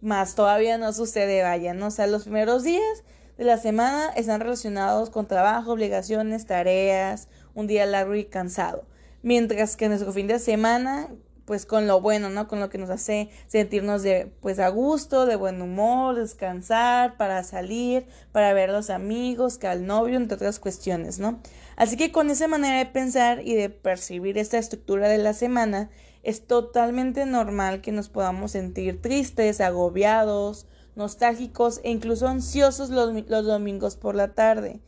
más 0.00 0.34
todavía 0.34 0.78
no 0.78 0.94
sucede, 0.94 1.42
vaya, 1.42 1.74
¿no? 1.74 1.88
O 1.88 1.90
sea, 1.90 2.06
los 2.06 2.22
primeros 2.22 2.62
días 2.62 3.04
de 3.36 3.44
la 3.44 3.58
semana 3.58 4.10
están 4.16 4.40
relacionados 4.40 5.10
con 5.10 5.26
trabajo, 5.26 5.72
obligaciones, 5.72 6.46
tareas, 6.46 7.28
un 7.52 7.66
día 7.66 7.84
largo 7.84 8.14
y 8.14 8.24
cansado. 8.24 8.86
Mientras 9.20 9.76
que 9.76 9.90
nuestro 9.90 10.10
fin 10.14 10.26
de 10.26 10.38
semana, 10.38 11.10
pues 11.44 11.66
con 11.66 11.86
lo 11.86 12.00
bueno, 12.00 12.30
¿no? 12.30 12.48
Con 12.48 12.60
lo 12.60 12.70
que 12.70 12.78
nos 12.78 12.90
hace 12.90 13.30
sentirnos 13.46 14.02
de, 14.02 14.32
pues 14.40 14.58
a 14.58 14.68
gusto, 14.68 15.26
de 15.26 15.36
buen 15.36 15.60
humor, 15.60 16.14
descansar, 16.14 17.16
para 17.16 17.42
salir, 17.44 18.06
para 18.32 18.52
ver 18.52 18.70
a 18.70 18.74
los 18.74 18.90
amigos, 18.90 19.58
que 19.58 19.66
al 19.66 19.86
novio, 19.86 20.16
entre 20.16 20.36
otras 20.36 20.58
cuestiones, 20.58 21.18
¿no? 21.18 21.40
Así 21.76 21.96
que 21.96 22.12
con 22.12 22.30
esa 22.30 22.48
manera 22.48 22.78
de 22.78 22.86
pensar 22.86 23.40
y 23.44 23.54
de 23.54 23.70
percibir 23.70 24.38
esta 24.38 24.58
estructura 24.58 25.08
de 25.08 25.18
la 25.18 25.32
semana, 25.32 25.90
es 26.22 26.46
totalmente 26.46 27.26
normal 27.26 27.80
que 27.80 27.92
nos 27.92 28.08
podamos 28.08 28.52
sentir 28.52 29.02
tristes, 29.02 29.60
agobiados, 29.60 30.66
nostálgicos 30.94 31.80
e 31.84 31.90
incluso 31.90 32.28
ansiosos 32.28 32.90
los, 32.90 33.12
domingos 33.28 33.96
por 33.96 34.14
la 34.14 34.34
tarde. 34.34 34.80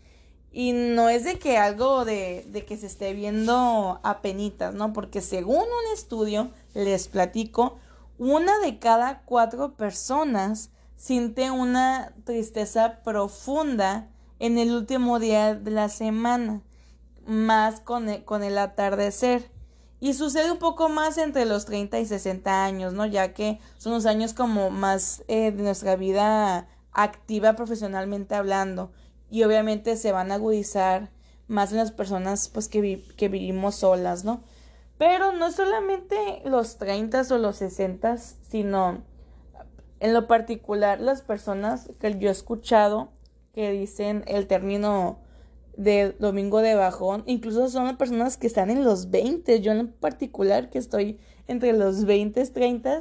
Y 0.56 0.72
no 0.72 1.08
es 1.08 1.24
de 1.24 1.40
que 1.40 1.58
algo 1.58 2.04
de, 2.04 2.46
de, 2.48 2.64
que 2.64 2.76
se 2.76 2.86
esté 2.86 3.12
viendo 3.12 3.98
a 4.04 4.22
penitas, 4.22 4.72
¿no? 4.72 4.92
Porque 4.92 5.20
según 5.20 5.56
un 5.56 5.92
estudio, 5.92 6.48
les 6.74 7.08
platico, 7.08 7.76
una 8.18 8.60
de 8.60 8.78
cada 8.78 9.22
cuatro 9.24 9.74
personas 9.74 10.70
siente 10.96 11.50
una 11.50 12.14
tristeza 12.22 13.00
profunda 13.02 14.08
en 14.38 14.56
el 14.58 14.72
último 14.72 15.18
día 15.18 15.56
de 15.56 15.72
la 15.72 15.88
semana, 15.88 16.62
más 17.26 17.80
con 17.80 18.08
el, 18.08 18.24
con 18.24 18.44
el 18.44 18.56
atardecer. 18.56 19.50
Y 19.98 20.14
sucede 20.14 20.52
un 20.52 20.58
poco 20.58 20.88
más 20.88 21.18
entre 21.18 21.46
los 21.46 21.64
30 21.64 21.98
y 21.98 22.06
60 22.06 22.64
años, 22.64 22.92
¿no? 22.92 23.06
Ya 23.06 23.34
que 23.34 23.58
son 23.78 23.92
los 23.92 24.06
años 24.06 24.34
como 24.34 24.70
más 24.70 25.24
eh, 25.26 25.50
de 25.50 25.62
nuestra 25.64 25.96
vida 25.96 26.68
activa 26.92 27.54
profesionalmente 27.54 28.36
hablando. 28.36 28.92
Y 29.35 29.42
obviamente 29.42 29.97
se 29.97 30.12
van 30.12 30.31
a 30.31 30.37
agudizar 30.37 31.11
más 31.49 31.73
en 31.73 31.79
las 31.79 31.90
personas 31.90 32.49
pues 32.49 32.68
que, 32.68 33.03
que 33.16 33.29
vivimos 33.29 33.75
solas, 33.75 34.25
¿no? 34.25 34.44
Pero 34.97 35.33
no 35.33 35.51
solamente 35.51 36.40
los 36.44 36.77
30 36.79 37.23
o 37.33 37.38
los 37.38 37.57
60, 37.57 38.16
sino 38.16 39.03
en 39.99 40.14
lo 40.14 40.29
particular 40.29 41.01
las 41.01 41.23
personas 41.23 41.90
que 41.99 42.16
yo 42.16 42.29
he 42.29 42.31
escuchado 42.31 43.09
que 43.53 43.73
dicen 43.73 44.23
el 44.29 44.47
término 44.47 45.18
de 45.77 46.12
domingo 46.20 46.61
de 46.61 46.77
bajón. 46.77 47.25
Incluso 47.27 47.68
son 47.68 47.97
personas 47.97 48.37
que 48.37 48.47
están 48.47 48.70
en 48.70 48.85
los 48.85 49.11
20. 49.11 49.61
Yo 49.62 49.73
en 49.73 49.88
particular, 49.88 50.70
que 50.70 50.79
estoy 50.79 51.18
entre 51.49 51.73
los 51.73 52.05
20 52.05 52.40
y 52.40 52.47
30, 52.47 53.01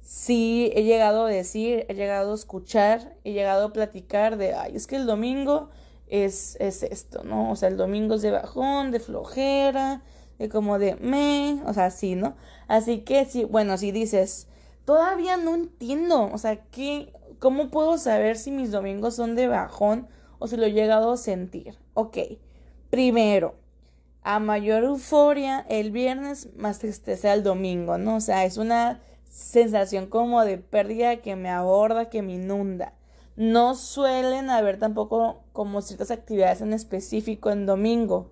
sí 0.00 0.72
he 0.74 0.84
llegado 0.84 1.26
a 1.26 1.28
decir, 1.28 1.86
he 1.88 1.94
llegado 1.94 2.32
a 2.32 2.34
escuchar, 2.34 3.16
he 3.24 3.32
llegado 3.32 3.66
a 3.66 3.72
platicar 3.72 4.36
de, 4.36 4.54
ay, 4.54 4.76
es 4.76 4.86
que 4.86 4.96
el 4.96 5.06
domingo 5.06 5.70
es, 6.08 6.56
es 6.60 6.82
esto, 6.82 7.22
¿no? 7.24 7.50
O 7.50 7.56
sea, 7.56 7.68
el 7.68 7.76
domingo 7.76 8.14
es 8.16 8.22
de 8.22 8.30
bajón, 8.30 8.90
de 8.90 9.00
flojera, 9.00 10.02
de 10.38 10.48
como 10.48 10.78
de 10.78 10.96
me, 10.96 11.62
o 11.66 11.72
sea, 11.74 11.90
sí, 11.90 12.14
¿no? 12.14 12.36
Así 12.68 13.00
que 13.00 13.24
sí, 13.24 13.44
bueno, 13.44 13.76
si 13.78 13.92
dices, 13.92 14.48
todavía 14.84 15.36
no 15.36 15.54
entiendo, 15.54 16.30
o 16.32 16.38
sea, 16.38 16.56
¿qué, 16.70 17.12
¿cómo 17.38 17.70
puedo 17.70 17.98
saber 17.98 18.36
si 18.36 18.50
mis 18.50 18.70
domingos 18.70 19.14
son 19.16 19.34
de 19.34 19.48
bajón? 19.48 20.08
o 20.40 20.48
si 20.48 20.56
lo 20.56 20.66
he 20.66 20.72
llegado 20.72 21.12
a 21.12 21.16
sentir. 21.16 21.78
Ok, 21.94 22.18
primero, 22.88 23.54
a 24.22 24.40
mayor 24.40 24.82
euforia 24.82 25.64
el 25.68 25.92
viernes, 25.92 26.48
más 26.56 26.80
tristeza 26.80 27.32
el 27.32 27.44
domingo, 27.44 27.98
¿no? 27.98 28.16
O 28.16 28.20
sea, 28.20 28.44
es 28.44 28.56
una 28.56 29.00
sensación 29.30 30.06
como 30.06 30.44
de 30.44 30.58
pérdida 30.58 31.16
que 31.16 31.36
me 31.36 31.48
aborda, 31.48 32.10
que 32.10 32.20
me 32.20 32.34
inunda. 32.34 32.92
No 33.36 33.74
suelen 33.74 34.50
haber 34.50 34.78
tampoco 34.78 35.40
como 35.54 35.80
ciertas 35.80 36.10
actividades 36.10 36.60
en 36.60 36.74
específico 36.74 37.50
en 37.50 37.64
domingo. 37.64 38.30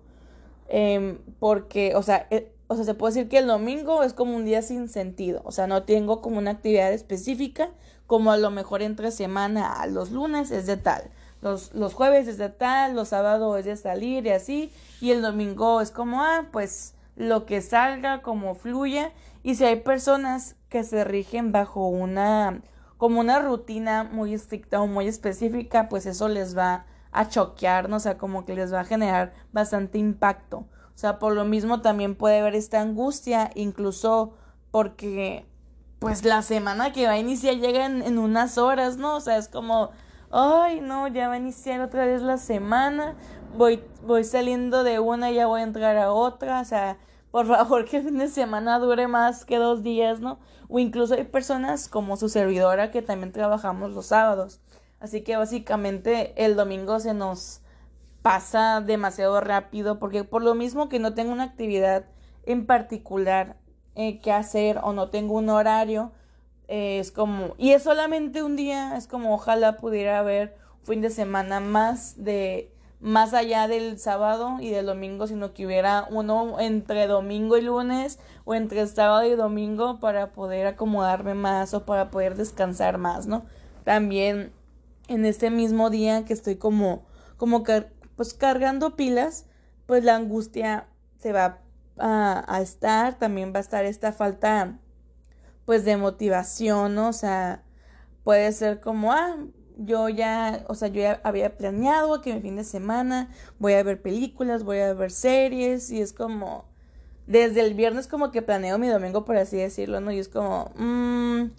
Em, 0.67 1.17
porque, 1.39 1.95
o 1.95 2.03
sea, 2.03 2.27
eh, 2.29 2.51
o 2.67 2.75
sea, 2.75 2.85
se 2.85 2.93
puede 2.93 3.15
decir 3.15 3.29
que 3.29 3.39
el 3.39 3.47
domingo 3.47 4.03
es 4.03 4.13
como 4.13 4.35
un 4.35 4.45
día 4.45 4.61
sin 4.61 4.87
sentido. 4.87 5.41
O 5.45 5.51
sea, 5.51 5.65
no 5.65 5.83
tengo 5.83 6.21
como 6.21 6.37
una 6.37 6.51
actividad 6.51 6.93
específica, 6.93 7.71
como 8.05 8.31
a 8.31 8.37
lo 8.37 8.51
mejor 8.51 8.83
entre 8.83 9.09
semana 9.09 9.81
a 9.81 9.87
los 9.87 10.11
lunes 10.11 10.51
es 10.51 10.67
de 10.67 10.77
tal 10.77 11.09
los, 11.41 11.73
los 11.73 11.93
jueves 11.93 12.27
es 12.27 12.37
de 12.37 12.49
tal, 12.49 12.95
los 12.95 13.09
sábados 13.09 13.59
es 13.59 13.65
de 13.65 13.77
salir 13.77 14.25
y 14.25 14.31
así, 14.31 14.71
y 14.99 15.11
el 15.11 15.21
domingo 15.21 15.81
es 15.81 15.91
como, 15.91 16.21
ah, 16.21 16.47
pues 16.51 16.95
lo 17.15 17.45
que 17.45 17.61
salga, 17.61 18.21
como 18.21 18.55
fluya, 18.55 19.11
y 19.43 19.55
si 19.55 19.65
hay 19.65 19.77
personas 19.77 20.55
que 20.69 20.83
se 20.83 21.03
rigen 21.03 21.51
bajo 21.51 21.87
una, 21.87 22.61
como 22.97 23.19
una 23.19 23.39
rutina 23.39 24.03
muy 24.03 24.33
estricta 24.33 24.81
o 24.81 24.87
muy 24.87 25.07
específica, 25.07 25.89
pues 25.89 26.05
eso 26.05 26.27
les 26.27 26.57
va 26.57 26.85
a 27.11 27.27
choquear, 27.27 27.89
¿no? 27.89 27.97
O 27.97 27.99
sea, 27.99 28.17
como 28.17 28.45
que 28.45 28.55
les 28.55 28.73
va 28.73 28.81
a 28.81 28.85
generar 28.85 29.33
bastante 29.51 29.97
impacto. 29.97 30.59
O 30.59 30.97
sea, 30.99 31.17
por 31.17 31.33
lo 31.33 31.45
mismo 31.45 31.81
también 31.81 32.15
puede 32.15 32.39
haber 32.39 32.55
esta 32.55 32.81
angustia, 32.81 33.49
incluso 33.55 34.33
porque, 34.71 35.45
pues 35.99 36.23
la 36.23 36.41
semana 36.41 36.91
que 36.91 37.07
va 37.07 37.13
a 37.13 37.19
iniciar 37.19 37.55
llega 37.55 37.85
en, 37.85 38.01
en 38.01 38.19
unas 38.19 38.57
horas, 38.57 38.97
¿no? 38.97 39.15
O 39.15 39.21
sea, 39.21 39.37
es 39.37 39.47
como 39.47 39.91
ay, 40.31 40.81
no, 40.81 41.07
ya 41.07 41.27
va 41.27 41.35
a 41.35 41.37
iniciar 41.37 41.81
otra 41.81 42.05
vez 42.05 42.21
la 42.21 42.37
semana, 42.37 43.15
voy, 43.57 43.83
voy 44.03 44.23
saliendo 44.23 44.83
de 44.83 44.99
una 44.99 45.31
ya 45.31 45.47
voy 45.47 45.61
a 45.61 45.63
entrar 45.63 45.97
a 45.97 46.11
otra, 46.11 46.61
o 46.61 46.65
sea, 46.65 46.97
por 47.31 47.47
favor 47.47 47.85
que 47.89 47.97
el 47.97 48.03
fin 48.03 48.17
de 48.17 48.27
semana 48.27 48.79
dure 48.79 49.07
más 49.07 49.45
que 49.45 49.57
dos 49.57 49.83
días, 49.83 50.19
¿no? 50.19 50.39
O 50.67 50.79
incluso 50.79 51.15
hay 51.15 51.23
personas 51.23 51.87
como 51.87 52.17
su 52.17 52.29
servidora 52.29 52.91
que 52.91 53.01
también 53.01 53.31
trabajamos 53.31 53.91
los 53.91 54.07
sábados. 54.07 54.61
Así 54.99 55.21
que 55.21 55.37
básicamente 55.37 56.33
el 56.43 56.55
domingo 56.55 56.99
se 56.99 57.13
nos 57.13 57.61
pasa 58.21 58.81
demasiado 58.81 59.39
rápido 59.39 59.97
porque 59.97 60.23
por 60.23 60.43
lo 60.43 60.55
mismo 60.55 60.89
que 60.89 60.99
no 60.99 61.13
tengo 61.13 61.31
una 61.31 61.45
actividad 61.45 62.05
en 62.45 62.65
particular 62.65 63.55
eh, 63.95 64.19
que 64.19 64.31
hacer 64.31 64.79
o 64.83 64.93
no 64.93 65.09
tengo 65.09 65.35
un 65.35 65.49
horario, 65.49 66.11
es 66.67 67.11
como, 67.11 67.55
y 67.57 67.71
es 67.71 67.83
solamente 67.83 68.43
un 68.43 68.55
día, 68.55 68.95
es 68.95 69.07
como 69.07 69.33
ojalá 69.33 69.77
pudiera 69.77 70.19
haber 70.19 70.55
fin 70.83 71.01
de 71.01 71.09
semana 71.09 71.59
más 71.59 72.23
de, 72.23 72.71
más 72.99 73.33
allá 73.33 73.67
del 73.67 73.97
sábado 73.97 74.57
y 74.59 74.69
del 74.69 74.85
domingo, 74.85 75.25
sino 75.27 75.53
que 75.53 75.65
hubiera 75.65 76.05
uno 76.09 76.59
entre 76.59 77.07
domingo 77.07 77.57
y 77.57 77.61
lunes 77.61 78.19
o 78.43 78.55
entre 78.55 78.85
sábado 78.87 79.25
y 79.25 79.35
domingo 79.35 79.99
para 79.99 80.31
poder 80.31 80.67
acomodarme 80.67 81.33
más 81.33 81.73
o 81.73 81.85
para 81.85 82.11
poder 82.11 82.35
descansar 82.35 82.97
más, 82.97 83.25
¿no? 83.25 83.45
También 83.85 84.51
en 85.07 85.25
este 85.25 85.49
mismo 85.49 85.89
día 85.89 86.25
que 86.25 86.33
estoy 86.33 86.55
como, 86.55 87.05
como 87.37 87.63
pues 88.15 88.33
cargando 88.33 88.95
pilas, 88.95 89.45
pues 89.85 90.03
la 90.03 90.15
angustia 90.15 90.87
se 91.19 91.31
va 91.31 91.59
a, 91.97 92.43
a 92.53 92.61
estar, 92.61 93.17
también 93.17 93.53
va 93.53 93.57
a 93.57 93.61
estar 93.61 93.85
esta 93.85 94.11
falta 94.11 94.77
pues 95.65 95.85
de 95.85 95.97
motivación, 95.97 96.95
¿no? 96.95 97.09
O 97.09 97.13
sea, 97.13 97.63
puede 98.23 98.51
ser 98.51 98.81
como, 98.81 99.13
ah, 99.13 99.37
yo 99.85 100.09
ya, 100.09 100.65
o 100.67 100.75
sea, 100.75 100.89
yo 100.89 101.01
ya 101.01 101.21
había 101.23 101.57
planeado 101.57 102.21
que 102.21 102.33
mi 102.33 102.41
fin 102.41 102.55
de 102.57 102.63
semana 102.63 103.29
voy 103.59 103.73
a 103.73 103.83
ver 103.83 104.01
películas, 104.01 104.63
voy 104.63 104.79
a 104.79 104.93
ver 104.93 105.11
series 105.11 105.89
y 105.91 106.01
es 106.01 106.13
como, 106.13 106.65
desde 107.27 107.61
el 107.61 107.73
viernes 107.75 108.07
como 108.07 108.31
que 108.31 108.41
planeo 108.41 108.77
mi 108.77 108.87
domingo, 108.87 109.25
por 109.25 109.37
así 109.37 109.57
decirlo, 109.57 110.01
¿no? 110.01 110.11
Y 110.11 110.19
es 110.19 110.27
como, 110.27 110.71
mmm, 110.75 111.51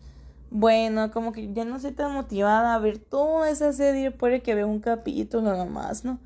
bueno, 0.50 1.10
como 1.12 1.32
que 1.32 1.52
ya 1.52 1.64
no 1.64 1.76
estoy 1.76 1.92
tan 1.92 2.12
motivada 2.12 2.74
a 2.74 2.78
ver 2.78 2.98
toda 2.98 3.48
esa 3.48 3.72
serie, 3.72 4.10
puede 4.10 4.42
que 4.42 4.54
vea 4.54 4.66
un 4.66 4.80
capítulo 4.80 5.56
nomás, 5.56 6.04
¿no? 6.04 6.18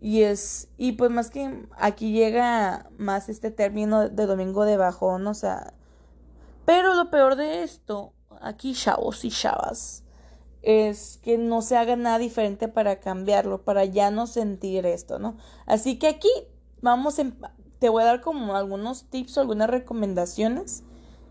Y 0.00 0.22
es, 0.22 0.68
y 0.76 0.92
pues 0.92 1.10
más 1.10 1.30
que 1.30 1.66
aquí 1.78 2.12
llega 2.12 2.88
más 2.98 3.28
este 3.28 3.50
término 3.50 4.08
de 4.08 4.26
domingo 4.26 4.64
de 4.64 4.76
bajón, 4.76 5.26
o 5.26 5.34
sea, 5.34 5.74
pero 6.64 6.94
lo 6.94 7.10
peor 7.10 7.36
de 7.36 7.62
esto, 7.62 8.12
aquí 8.40 8.72
chavos 8.74 9.24
y 9.24 9.30
chavas, 9.30 10.02
es 10.66 11.20
que 11.22 11.38
no 11.38 11.62
se 11.62 11.76
haga 11.76 11.94
nada 11.94 12.18
diferente 12.18 12.66
para 12.66 12.98
cambiarlo, 12.98 13.62
para 13.62 13.84
ya 13.84 14.10
no 14.10 14.26
sentir 14.26 14.84
esto, 14.84 15.20
¿no? 15.20 15.36
Así 15.64 15.96
que 15.96 16.08
aquí 16.08 16.28
vamos, 16.82 17.20
en, 17.20 17.38
te 17.78 17.88
voy 17.88 18.02
a 18.02 18.06
dar 18.06 18.20
como 18.20 18.56
algunos 18.56 19.04
tips 19.04 19.38
o 19.38 19.40
algunas 19.42 19.70
recomendaciones 19.70 20.82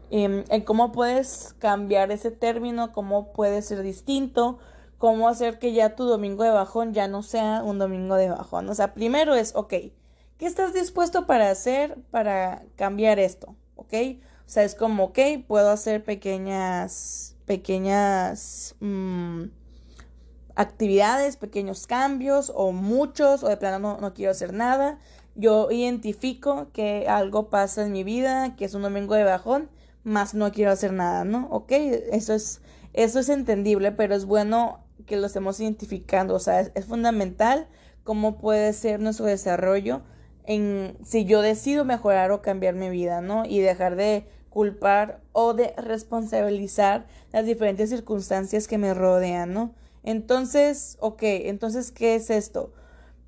em, 0.10 0.46
en 0.48 0.62
cómo 0.62 0.94
puedes 0.94 1.54
cambiar 1.60 2.12
ese 2.12 2.32
término, 2.32 2.94
cómo 2.94 3.34
puede 3.34 3.62
ser 3.62 3.84
distinto, 3.84 4.58
cómo 4.98 5.28
hacer 5.28 5.60
que 5.60 5.74
ya 5.74 5.98
tu 5.98 6.06
domingo 6.06 6.46
de 6.46 6.52
bajón 6.52 6.94
ya 6.94 7.10
no 7.10 7.22
sea 7.22 7.62
un 7.62 7.78
domingo 7.78 8.16
de 8.16 8.30
bajón. 8.30 8.70
O 8.70 8.74
sea, 8.74 8.94
primero 8.94 9.36
es, 9.36 9.54
ok, 9.54 9.74
¿qué 10.38 10.46
estás 10.46 10.74
dispuesto 10.74 11.28
para 11.28 11.52
hacer 11.52 11.98
para 12.10 12.64
cambiar 12.78 13.20
esto? 13.20 13.54
¿Ok? 13.76 13.94
O 14.46 14.50
sea, 14.50 14.64
es 14.64 14.76
como, 14.76 15.06
ok, 15.06 15.20
puedo 15.46 15.72
hacer 15.72 16.06
pequeñas, 16.06 17.35
pequeñas 17.46 18.76
mm, 18.80 19.44
actividades, 20.56 21.38
pequeños 21.38 21.88
cambios 21.88 22.52
o 22.56 22.72
muchos, 22.72 23.44
o 23.44 23.48
de 23.50 23.58
plano 23.58 23.80
no, 23.80 24.02
no 24.02 24.14
quiero 24.14 24.32
hacer 24.32 24.54
nada. 24.54 25.00
Yo 25.36 25.70
identifico 25.70 26.70
que 26.72 27.08
algo 27.08 27.50
pasa 27.50 27.86
en 27.86 27.92
mi 27.92 28.04
vida, 28.04 28.56
que 28.56 28.66
es 28.66 28.74
un 28.74 28.82
domingo 28.82 29.16
de 29.16 29.26
bajón, 29.26 29.70
más 30.04 30.34
no 30.34 30.52
quiero 30.52 30.72
hacer 30.72 30.94
nada, 30.94 31.26
¿no? 31.26 31.48
Ok, 31.50 31.72
eso 31.72 32.34
es, 32.34 32.62
eso 32.94 33.20
es 33.20 33.28
entendible, 33.28 33.92
pero 33.92 34.16
es 34.16 34.26
bueno 34.26 34.86
que 35.06 35.18
lo 35.18 35.28
estemos 35.28 35.60
identificando, 35.60 36.36
o 36.36 36.40
sea, 36.40 36.62
es, 36.62 36.86
fundamental 36.86 37.68
cómo 38.04 38.38
puede 38.38 38.72
ser 38.74 39.00
nuestro 39.00 39.26
desarrollo 39.26 40.02
en 40.46 40.96
si 41.04 41.26
yo 41.26 41.42
decido 41.42 41.86
mejorar 41.86 42.32
o 42.32 42.42
cambiar 42.42 42.76
mi 42.76 42.90
vida, 42.90 43.20
¿no? 43.20 43.46
Y 43.46 43.60
dejar 43.60 43.96
de 43.96 44.28
culpar 44.56 45.20
o 45.34 45.54
de 45.54 45.74
responsabilizar 45.76 47.08
las 47.34 47.46
diferentes 47.46 47.90
circunstancias 47.90 48.70
que 48.70 48.78
me 48.78 48.94
rodean, 48.94 49.52
¿no? 49.54 49.76
Entonces, 50.02 50.96
ok, 51.02 51.24
entonces, 51.24 51.92
¿qué 51.92 52.16
es 52.16 52.30
esto? 52.30 52.72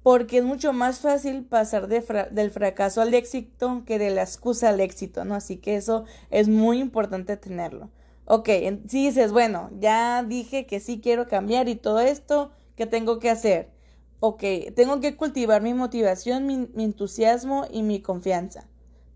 Porque 0.03 0.37
es 0.37 0.45
mucho 0.45 0.71
más 0.71 0.99
fácil 0.99 1.43
pasar 1.43 1.89
del 1.89 2.49
fracaso 2.51 3.01
al 3.01 3.13
éxito 3.13 3.83
que 3.85 3.99
de 3.99 4.09
la 4.09 4.21
excusa 4.21 4.69
al 4.69 4.79
éxito, 4.79 5.25
¿no? 5.25 5.35
Así 5.35 5.57
que 5.57 5.75
eso 5.75 6.05
es 6.29 6.47
muy 6.47 6.79
importante 6.79 7.35
tenerlo. 7.35 7.89
Ok, 8.23 8.47
si 8.87 9.07
dices, 9.07 9.33
bueno, 9.33 9.69
ya 9.81 10.23
dije 10.23 10.65
que 10.65 10.79
sí 10.79 11.01
quiero 11.01 11.27
cambiar 11.27 11.67
y 11.67 11.75
todo 11.75 11.99
esto, 11.99 12.51
¿qué 12.77 12.85
tengo 12.85 13.19
que 13.19 13.29
hacer? 13.29 13.69
Ok, 14.21 14.43
tengo 14.77 15.01
que 15.01 15.17
cultivar 15.17 15.61
mi 15.61 15.73
motivación, 15.73 16.45
mi, 16.45 16.69
entusiasmo 16.81 17.65
y 17.69 17.83
mi 17.83 18.01
confianza. 18.01 18.65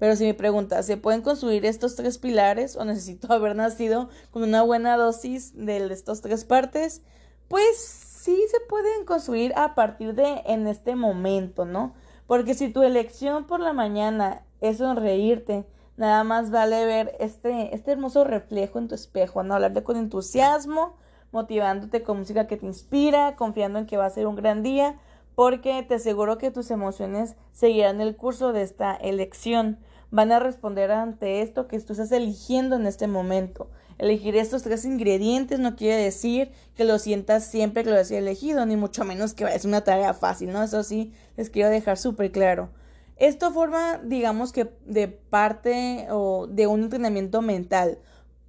Pero 0.02 0.16
si 0.16 0.26
me 0.26 0.34
preguntas, 0.34 0.88
¿se 0.88 0.98
pueden 0.98 1.22
construir 1.22 1.64
estos 1.64 1.96
tres 1.96 2.18
pilares 2.18 2.76
o 2.76 2.84
necesito 2.84 3.32
haber 3.34 3.56
nacido 3.56 4.10
con 4.32 4.42
una 4.42 4.64
buena 4.64 4.98
dosis 4.98 5.56
de 5.56 5.78
estos 5.94 6.22
tres 6.22 6.44
partes? 6.44 7.04
Pues 7.48 7.78
sí 7.78 8.36
se 8.50 8.60
pueden 8.62 9.06
construir 9.06 9.54
a 9.56 9.76
partir 9.76 10.16
de 10.16 10.42
en 10.48 10.66
este 10.66 10.96
momento, 10.96 11.66
¿no? 11.66 11.94
Porque 12.26 12.56
si 12.56 12.70
tu 12.70 12.82
elección 12.82 13.46
por 13.46 13.60
la 13.60 13.74
mañana 13.74 14.44
es 14.60 14.80
sonreírte, 14.80 15.68
Nada 15.98 16.24
más 16.24 16.50
vale 16.50 16.84
ver 16.86 17.16
este, 17.20 17.76
este 17.76 17.92
hermoso 17.92 18.24
reflejo 18.24 18.80
en 18.80 18.88
tu 18.88 18.96
espejo, 18.96 19.44
¿no? 19.44 19.54
Hablarte 19.54 19.84
con 19.84 19.98
entusiasmo, 19.98 20.96
motivándote 21.32 22.02
con 22.02 22.18
música 22.18 22.48
que 22.48 22.58
te 22.58 22.66
inspira, 22.66 23.36
confiando 23.36 23.78
en 23.78 23.86
que 23.86 23.98
va 23.98 24.08
a 24.08 24.10
ser 24.10 24.26
un 24.26 24.36
gran 24.36 24.64
día, 24.64 24.98
porque 25.36 25.84
te 25.84 25.96
aseguro 25.96 26.40
que 26.40 26.50
tus 26.50 26.72
emociones 26.72 27.36
seguirán 27.52 28.02
el 28.02 28.16
curso 28.16 28.52
de 28.52 28.64
esta 28.64 28.96
elección. 28.96 29.78
Van 30.12 30.34
a 30.34 30.40
responder 30.40 30.92
ante 30.92 31.42
esto 31.42 31.68
que 31.70 31.80
tú 31.80 31.94
estás 31.94 32.12
eligiendo 32.12 32.76
en 32.76 32.86
este 32.86 33.08
momento. 33.08 33.72
Elegir 33.98 34.36
estos 34.36 34.62
tres 34.62 34.84
ingredientes 34.84 35.60
no 35.60 35.78
quiere 35.78 36.04
decir 36.04 36.52
que 36.76 36.84
lo 36.84 37.00
sientas 37.00 37.46
siempre 37.46 37.84
que 37.84 37.92
lo 37.92 37.96
hayas 37.96 38.12
elegido, 38.12 38.66
ni 38.66 38.76
mucho 38.76 39.06
menos 39.06 39.34
que 39.34 39.46
es 39.46 39.64
una 39.64 39.86
tarea 39.86 40.14
fácil, 40.14 40.52
¿no? 40.52 40.64
Eso 40.64 40.84
sí, 40.84 41.14
les 41.38 41.50
quiero 41.50 41.70
dejar 41.70 41.98
súper 41.98 42.32
claro. 42.32 42.72
Esto 43.16 43.52
forma, 43.52 44.00
digamos 44.04 44.52
que, 44.52 44.74
de 44.86 45.08
parte 45.08 46.08
o 46.10 46.48
de 46.48 46.68
un 46.68 46.84
entrenamiento 46.84 47.42
mental. 47.42 48.00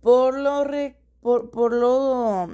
Por 0.01 0.38
lo, 0.38 0.64
por, 1.20 1.75
lo, 1.75 2.48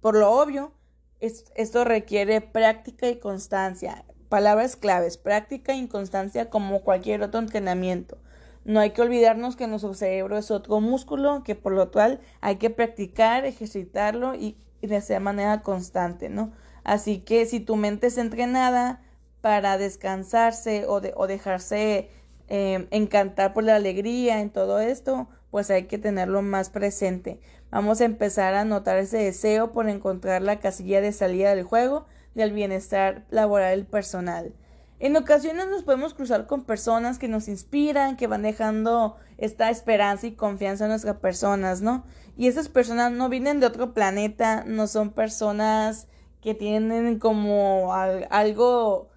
por 0.00 0.16
lo 0.16 0.30
obvio, 0.30 0.72
esto 1.18 1.84
requiere 1.84 2.42
práctica 2.42 3.08
y 3.08 3.18
constancia. 3.18 4.04
Palabras 4.28 4.76
claves, 4.76 5.16
práctica 5.16 5.74
y 5.74 5.86
constancia 5.86 6.50
como 6.50 6.82
cualquier 6.82 7.22
otro 7.22 7.40
entrenamiento. 7.40 8.18
No 8.64 8.80
hay 8.80 8.90
que 8.90 9.02
olvidarnos 9.02 9.56
que 9.56 9.66
nuestro 9.66 9.94
cerebro 9.94 10.38
es 10.38 10.50
otro 10.50 10.80
músculo 10.80 11.42
que 11.42 11.54
por 11.54 11.72
lo 11.72 11.90
cual 11.90 12.20
hay 12.40 12.56
que 12.56 12.70
practicar, 12.70 13.44
ejercitarlo 13.44 14.34
y, 14.34 14.56
y 14.80 14.86
de 14.86 14.96
esa 14.96 15.20
manera 15.20 15.62
constante, 15.62 16.28
¿no? 16.28 16.52
Así 16.82 17.18
que 17.18 17.46
si 17.46 17.60
tu 17.60 17.76
mente 17.76 18.06
es 18.06 18.18
entrenada, 18.18 19.00
para 19.44 19.76
descansarse 19.76 20.86
o, 20.88 21.02
de, 21.02 21.12
o 21.16 21.26
dejarse 21.26 22.08
em, 22.48 22.86
encantar 22.90 23.52
por 23.52 23.62
la 23.62 23.76
alegría 23.76 24.40
en 24.40 24.48
todo 24.48 24.80
esto, 24.80 25.28
pues 25.50 25.70
hay 25.70 25.82
que 25.82 25.98
tenerlo 25.98 26.40
más 26.40 26.70
presente. 26.70 27.40
Vamos 27.70 28.00
a 28.00 28.06
empezar 28.06 28.54
a 28.54 28.64
notar 28.64 28.96
ese 28.96 29.18
deseo 29.18 29.70
por 29.70 29.90
encontrar 29.90 30.40
la 30.40 30.60
casilla 30.60 31.02
de 31.02 31.12
salida 31.12 31.54
del 31.54 31.62
juego 31.62 32.06
del 32.34 32.52
bienestar 32.52 33.24
laboral 33.30 33.86
personal. 33.86 34.54
En 35.00 35.16
ocasiones 35.16 35.68
nos 35.68 35.82
podemos 35.82 36.14
cruzar 36.14 36.46
con 36.46 36.64
personas 36.64 37.18
que 37.18 37.28
nos 37.28 37.48
inspiran, 37.48 38.16
que 38.16 38.26
van 38.26 38.42
dejando 38.42 39.16
esta 39.38 39.70
esperanza 39.70 40.26
y 40.26 40.34
confianza 40.34 40.84
en 40.84 40.90
nuestras 40.90 41.16
personas, 41.16 41.80
¿no? 41.82 42.04
Y 42.36 42.48
esas 42.48 42.68
personas 42.68 43.12
no 43.12 43.28
vienen 43.28 43.60
de 43.60 43.66
otro 43.66 43.92
planeta, 43.92 44.64
no 44.66 44.86
son 44.86 45.10
personas 45.10 46.08
que 46.40 46.54
tienen 46.54 47.18
como 47.18 47.92
algo 47.94 49.10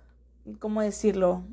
¿cómo 0.59 0.81
decirlo? 0.81 1.43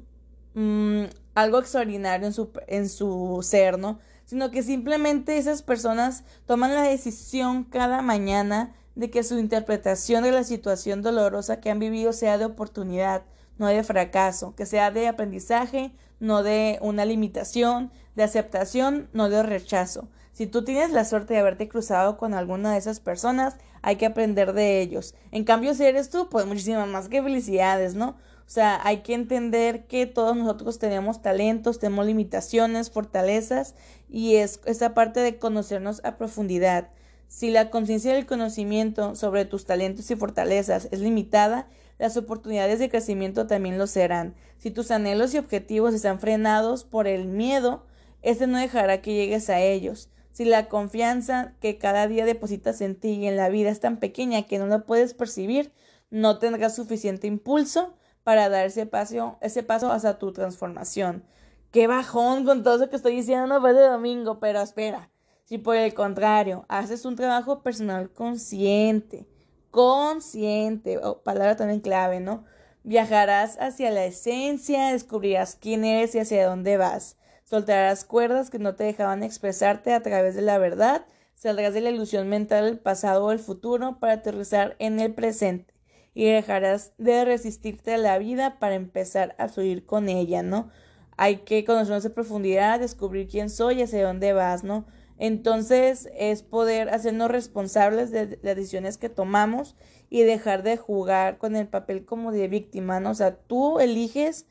Mm, 0.55 1.05
algo 1.35 1.59
extraordinario 1.59 2.27
en 2.27 2.33
su, 2.33 2.51
en 2.67 2.89
su 2.89 3.41
ser, 3.43 3.79
¿no? 3.79 3.99
Sino 4.25 4.51
que 4.51 4.63
simplemente 4.63 5.37
esas 5.37 5.63
personas 5.63 6.25
toman 6.47 6.75
la 6.75 6.83
decisión 6.83 7.65
cada 7.65 8.03
mañana 8.03 8.75
de 8.95 9.11
que 9.11 9.23
su 9.23 9.39
interpretación 9.39 10.25
de 10.25 10.33
la 10.33 10.45
situación 10.45 11.03
dolorosa 11.03 11.61
que 11.61 11.71
han 11.71 11.79
vivido 11.79 12.13
sea 12.13 12.39
de 12.39 12.45
oportunidad, 12.45 13.23
no 13.59 13.67
de 13.67 13.83
fracaso, 13.83 14.55
que 14.55 14.67
sea 14.67 14.91
de 14.91 15.09
aprendizaje, 15.09 15.93
no 16.21 16.43
de 16.43 16.79
una 16.81 17.05
limitación, 17.05 17.91
de 18.15 18.23
aceptación, 18.23 19.09
no 19.13 19.29
de 19.29 19.43
rechazo. 19.43 20.09
Si 20.33 20.47
tú 20.47 20.65
tienes 20.65 20.91
la 20.91 21.05
suerte 21.05 21.35
de 21.35 21.41
haberte 21.41 21.69
cruzado 21.69 22.17
con 22.17 22.35
alguna 22.35 22.73
de 22.73 22.79
esas 22.79 22.99
personas, 22.99 23.57
hay 23.83 23.97
que 23.97 24.07
aprender 24.07 24.53
de 24.53 24.81
ellos. 24.81 25.15
En 25.31 25.45
cambio, 25.45 25.75
si 25.75 25.85
eres 25.85 26.11
tú, 26.11 26.29
pues 26.29 26.47
muchísimas 26.47 26.89
más 26.89 27.09
que 27.09 27.23
felicidades, 27.23 27.95
¿no? 27.95 28.17
O 28.47 28.51
sea, 28.51 28.81
hay 28.85 28.99
que 28.99 29.15
entender 29.15 29.87
que 29.87 30.07
todos 30.07 30.37
nosotros 30.37 30.79
tenemos 30.79 31.23
talentos, 31.23 31.79
tenemos 31.79 32.07
limitaciones, 32.07 32.91
fortalezas 32.91 33.75
y 34.09 34.37
es 34.37 34.61
esa 34.67 34.93
parte 34.93 35.21
de 35.21 35.39
conocernos 35.39 36.03
a 36.05 36.17
profundidad. 36.17 36.89
Si 37.35 37.51
la 37.51 37.69
conciencia 37.69 38.15
del 38.15 38.27
conocimiento 38.27 39.17
sobre 39.17 39.45
tus 39.45 39.65
talentos 39.65 40.09
y 40.09 40.15
fortalezas 40.15 40.87
es 40.93 41.01
limitada, 41.01 41.67
las 41.99 42.17
oportunidades 42.17 42.79
de 42.79 42.89
crecimiento 42.89 43.49
también 43.49 43.77
lo 43.77 43.89
serán. 43.89 44.37
Si 44.57 44.71
tus 44.71 44.93
anhelos 44.93 45.35
y 45.35 45.39
objetivos 45.39 45.95
están 45.95 46.21
frenados 46.21 46.85
por 46.85 47.09
el 47.09 47.27
miedo, 47.27 47.87
este 48.23 48.47
no 48.47 48.59
dejará 48.59 49.03
que 49.03 49.15
llegues 49.15 49.51
a 49.51 49.61
ellos. 49.61 50.11
Si 50.31 50.45
la 50.45 50.69
confianza 50.69 51.55
que 51.59 51.77
cada 51.77 52.07
día 52.07 52.25
depositas 52.25 52.81
en 52.81 52.95
ti 52.95 53.15
y 53.15 53.27
en 53.27 53.37
la 53.37 53.49
vida 53.49 53.71
es 53.71 53.81
tan 53.81 53.99
pequeña 53.99 54.47
que 54.47 54.61
no 54.61 54.69
la 54.69 54.87
puedes 54.87 55.13
percibir, 55.13 55.73
no 56.11 56.39
tendrás 56.39 56.77
suficiente 56.77 57.27
impulso 57.27 57.97
para 58.23 58.49
dar 58.49 58.67
ese 58.67 58.87
paso, 58.87 59.39
ese 59.41 59.65
paso 59.65 59.91
hacia 59.91 60.21
tu 60.21 60.33
transformación. 60.33 61.25
Qué 61.73 61.89
bajón 61.89 62.45
con 62.45 62.63
todo 62.63 62.77
eso 62.77 62.91
que 62.91 62.95
estoy 62.95 63.17
diciendo 63.17 63.49
no 63.49 63.61
fue 63.61 63.75
de 63.75 63.89
domingo, 63.89 64.39
pero 64.39 64.61
espera. 64.61 65.11
Si 65.45 65.59
por 65.59 65.77
el 65.77 65.93
contrario 65.93 66.65
haces 66.69 67.05
un 67.05 67.17
trabajo 67.17 67.63
personal 67.63 68.11
consciente, 68.11 69.27
consciente, 69.71 70.99
palabra 71.23 71.57
también 71.57 71.81
clave, 71.81 72.21
¿no? 72.21 72.45
Viajarás 72.83 73.59
hacia 73.61 73.91
la 73.91 74.05
esencia, 74.05 74.93
descubrirás 74.93 75.57
quién 75.57 75.85
eres 75.85 76.15
y 76.15 76.19
hacia 76.19 76.47
dónde 76.47 76.77
vas. 76.77 77.19
Soltarás 77.45 78.05
cuerdas 78.05 78.51
que 78.51 78.59
no 78.59 78.75
te 78.75 78.85
dejaban 78.85 79.23
expresarte 79.23 79.93
a 79.93 80.03
través 80.03 80.35
de 80.35 80.43
la 80.43 80.59
verdad. 80.59 81.07
Saldrás 81.35 81.75
de 81.75 81.83
la 81.83 81.91
ilusión 81.91 82.29
mental 82.29 82.65
del 82.65 82.79
pasado 82.79 83.27
o 83.27 83.33
el 83.33 83.39
futuro 83.39 83.99
para 84.01 84.15
aterrizar 84.15 84.77
en 84.79 84.99
el 84.99 85.15
presente 85.15 85.75
y 86.15 86.25
dejarás 86.27 86.93
de 86.97 87.25
resistirte 87.25 87.95
a 87.95 87.99
la 87.99 88.19
vida 88.19 88.59
para 88.59 88.77
empezar 88.77 89.35
a 89.39 89.49
fluir 89.49 89.85
con 89.85 90.09
ella, 90.09 90.43
¿no? 90.43 90.71
hay 91.17 91.39
que 91.39 91.65
conocernos 91.65 92.05
en 92.05 92.13
profundidad, 92.13 92.81
descubrir 92.81 93.29
quién 93.29 93.51
soy 93.51 93.81
y 93.81 93.83
hacia 93.83 94.07
dónde 94.07 94.33
vas, 94.33 94.65
¿no? 94.65 94.85
Entonces 95.19 96.09
es 96.15 96.43
poder 96.43 96.89
hacernos 96.91 97.31
responsables 97.31 98.11
de 98.11 98.39
las 98.43 98.57
decisiones 98.57 98.99
que 98.99 99.09
tomamos 99.09 99.77
y 100.11 100.23
dejar 100.23 100.63
de 100.63 100.77
jugar 100.77 101.39
con 101.39 101.57
el 101.57 101.69
papel 101.69 102.05
como 102.05 102.33
de 102.33 102.49
víctima, 102.49 103.01
¿no? 103.01 103.11
O 103.11 103.15
sea, 103.15 103.37
tú 103.37 103.79
eliges 103.79 104.47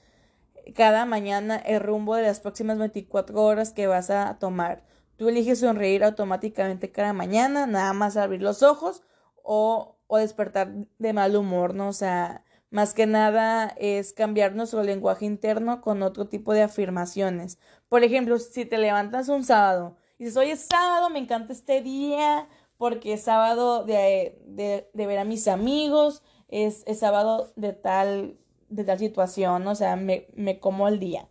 cada 0.75 1.05
mañana 1.05 1.57
el 1.57 1.81
rumbo 1.81 2.15
de 2.15 2.23
las 2.23 2.39
próximas 2.39 2.77
24 2.77 3.41
horas 3.41 3.73
que 3.73 3.87
vas 3.87 4.09
a 4.09 4.37
tomar. 4.39 4.83
Tú 5.17 5.29
eliges 5.29 5.59
sonreír 5.59 6.03
automáticamente 6.03 6.91
cada 6.91 7.13
mañana, 7.13 7.67
nada 7.67 7.93
más 7.93 8.17
abrir 8.17 8.41
los 8.41 8.63
ojos 8.63 9.03
o, 9.43 9.97
o 10.07 10.17
despertar 10.17 10.73
de 10.97 11.13
mal 11.13 11.35
humor, 11.35 11.75
¿no? 11.75 11.89
O 11.89 11.93
sea, 11.93 12.43
más 12.69 12.93
que 12.93 13.05
nada 13.05 13.73
es 13.77 14.13
cambiar 14.13 14.55
nuestro 14.55 14.81
lenguaje 14.83 15.25
interno 15.25 15.81
con 15.81 16.01
otro 16.01 16.27
tipo 16.27 16.53
de 16.53 16.63
afirmaciones. 16.63 17.59
Por 17.89 18.03
ejemplo, 18.03 18.39
si 18.39 18.65
te 18.65 18.77
levantas 18.77 19.29
un 19.29 19.43
sábado 19.43 19.97
y 20.17 20.25
dices, 20.25 20.37
hoy 20.37 20.51
es 20.51 20.67
sábado, 20.67 21.09
me 21.09 21.19
encanta 21.19 21.53
este 21.53 21.81
día 21.81 22.47
porque 22.77 23.13
es 23.13 23.23
sábado 23.23 23.83
de, 23.85 24.41
de, 24.45 24.89
de 24.93 25.07
ver 25.07 25.19
a 25.19 25.25
mis 25.25 25.47
amigos, 25.47 26.23
es, 26.47 26.83
es, 26.87 26.99
sábado 26.99 27.51
de 27.55 27.73
tal, 27.73 28.37
de 28.69 28.83
tal 28.83 28.99
situación, 28.99 29.67
o 29.67 29.75
sea, 29.75 29.95
me, 29.95 30.27
me 30.35 30.59
como 30.59 30.87
el 30.87 30.99
día. 30.99 31.29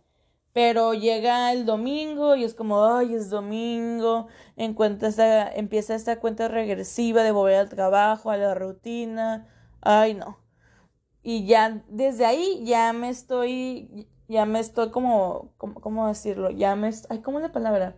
Pero 0.53 0.93
llega 0.93 1.51
el 1.51 1.65
domingo 1.65 2.35
y 2.35 2.43
es 2.43 2.53
como, 2.53 2.85
ay, 2.85 3.15
es 3.15 3.29
domingo, 3.29 4.27
esta, 4.55 5.51
empieza 5.51 5.95
esta 5.95 6.19
cuenta 6.19 6.47
regresiva 6.47 7.23
de 7.23 7.31
volver 7.31 7.55
al 7.57 7.69
trabajo, 7.69 8.29
a 8.31 8.37
la 8.37 8.53
rutina, 8.53 9.47
ay, 9.81 10.13
no 10.13 10.43
y 11.23 11.45
ya 11.45 11.81
desde 11.87 12.25
ahí 12.25 12.61
ya 12.65 12.91
me 12.93 13.09
estoy, 13.09 14.07
ya 14.27 14.45
me 14.45 14.59
estoy 14.59 14.91
como, 14.91 15.53
¿cómo 15.57 16.07
decirlo? 16.07 16.51
Ya 16.51 16.75
me, 16.75 16.91
ay, 17.09 17.19
¿cómo 17.21 17.39
es 17.39 17.43
la 17.43 17.51
palabra? 17.53 17.97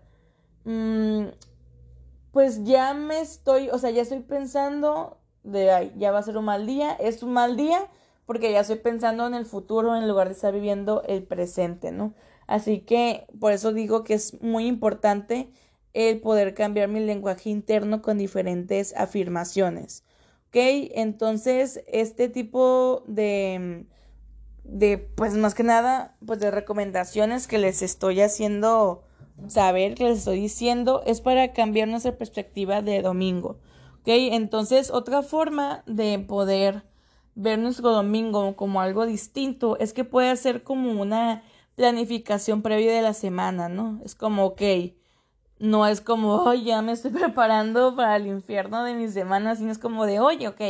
Mm, 0.66 1.28
pues 2.32 2.64
ya 2.64 2.94
me 2.94 3.22
estoy, 3.22 3.70
o 3.70 3.80
sea, 3.80 3.92
ya 3.92 4.02
estoy 4.02 4.20
pensando 4.20 5.18
de, 5.44 5.72
ay, 5.72 5.94
ya 5.98 6.12
va 6.12 6.20
a 6.20 6.24
ser 6.24 6.38
un 6.38 6.46
mal 6.46 6.66
día, 6.66 6.94
es 6.94 7.24
un 7.24 7.34
mal 7.34 7.56
día 7.56 7.88
porque 8.26 8.52
ya 8.52 8.62
estoy 8.62 8.78
pensando 8.78 9.26
en 9.28 9.36
el 9.36 9.46
futuro 9.46 9.96
en 9.96 10.08
lugar 10.08 10.28
de 10.28 10.34
estar 10.34 10.54
viviendo 10.54 11.04
el 11.08 11.24
presente, 11.24 11.92
¿no? 11.92 12.14
Así 12.48 12.80
que 12.82 13.28
por 13.40 13.54
eso 13.54 13.72
digo 13.72 14.04
que 14.04 14.16
es 14.16 14.42
muy 14.42 14.68
importante 14.68 15.50
el 15.94 16.20
poder 16.20 16.54
cambiar 16.54 16.90
mi 16.90 17.00
lenguaje 17.00 17.50
interno 17.50 18.02
con 18.02 18.18
diferentes 18.18 18.94
afirmaciones. 18.98 20.04
Entonces, 20.56 21.84
este 21.88 22.30
tipo 22.30 23.04
de, 23.08 23.86
de, 24.64 24.98
pues 24.98 25.34
más 25.34 25.54
que 25.54 25.64
nada, 25.64 26.16
pues 26.26 26.40
de 26.40 26.50
recomendaciones 26.50 27.48
que 27.48 27.58
les 27.58 27.82
estoy 27.82 28.22
haciendo 28.22 29.04
saber, 29.48 29.96
que 29.96 30.06
les 30.06 30.20
estoy 30.20 30.40
diciendo, 30.40 31.02
es 31.06 31.22
para 31.22 31.54
cambiar 31.54 31.88
nuestra 31.88 32.18
perspectiva 32.18 32.82
de 32.82 33.02
domingo, 33.02 33.58
¿ok? 34.02 34.08
Entonces, 34.08 34.92
otra 34.92 35.22
forma 35.22 35.84
de 35.86 36.20
poder 36.20 36.84
ver 37.36 37.60
nuestro 37.60 37.92
domingo 37.92 38.56
como 38.56 38.82
algo 38.82 39.06
distinto 39.06 39.78
es 39.80 39.94
que 39.94 40.04
puede 40.04 40.36
ser 40.38 40.64
como 40.64 41.02
una 41.02 41.44
planificación 41.76 42.62
previa 42.62 42.94
de 42.94 43.02
la 43.02 43.14
semana, 43.14 43.68
¿no? 43.70 44.00
Es 44.04 44.16
como, 44.16 44.46
ok, 44.46 44.62
no 45.60 45.86
es 45.88 46.02
como, 46.02 46.36
oye, 46.44 46.64
ya 46.64 46.82
me 46.82 46.94
estoy 46.94 47.12
preparando 47.12 47.96
para 47.96 48.16
el 48.16 48.28
infierno 48.28 48.84
de 48.84 48.94
mi 48.94 49.10
semana, 49.10 49.56
sino 49.56 49.72
es 49.72 49.78
como 49.78 50.06
de, 50.06 50.20
oye, 50.20 50.48
ok, 50.48 50.62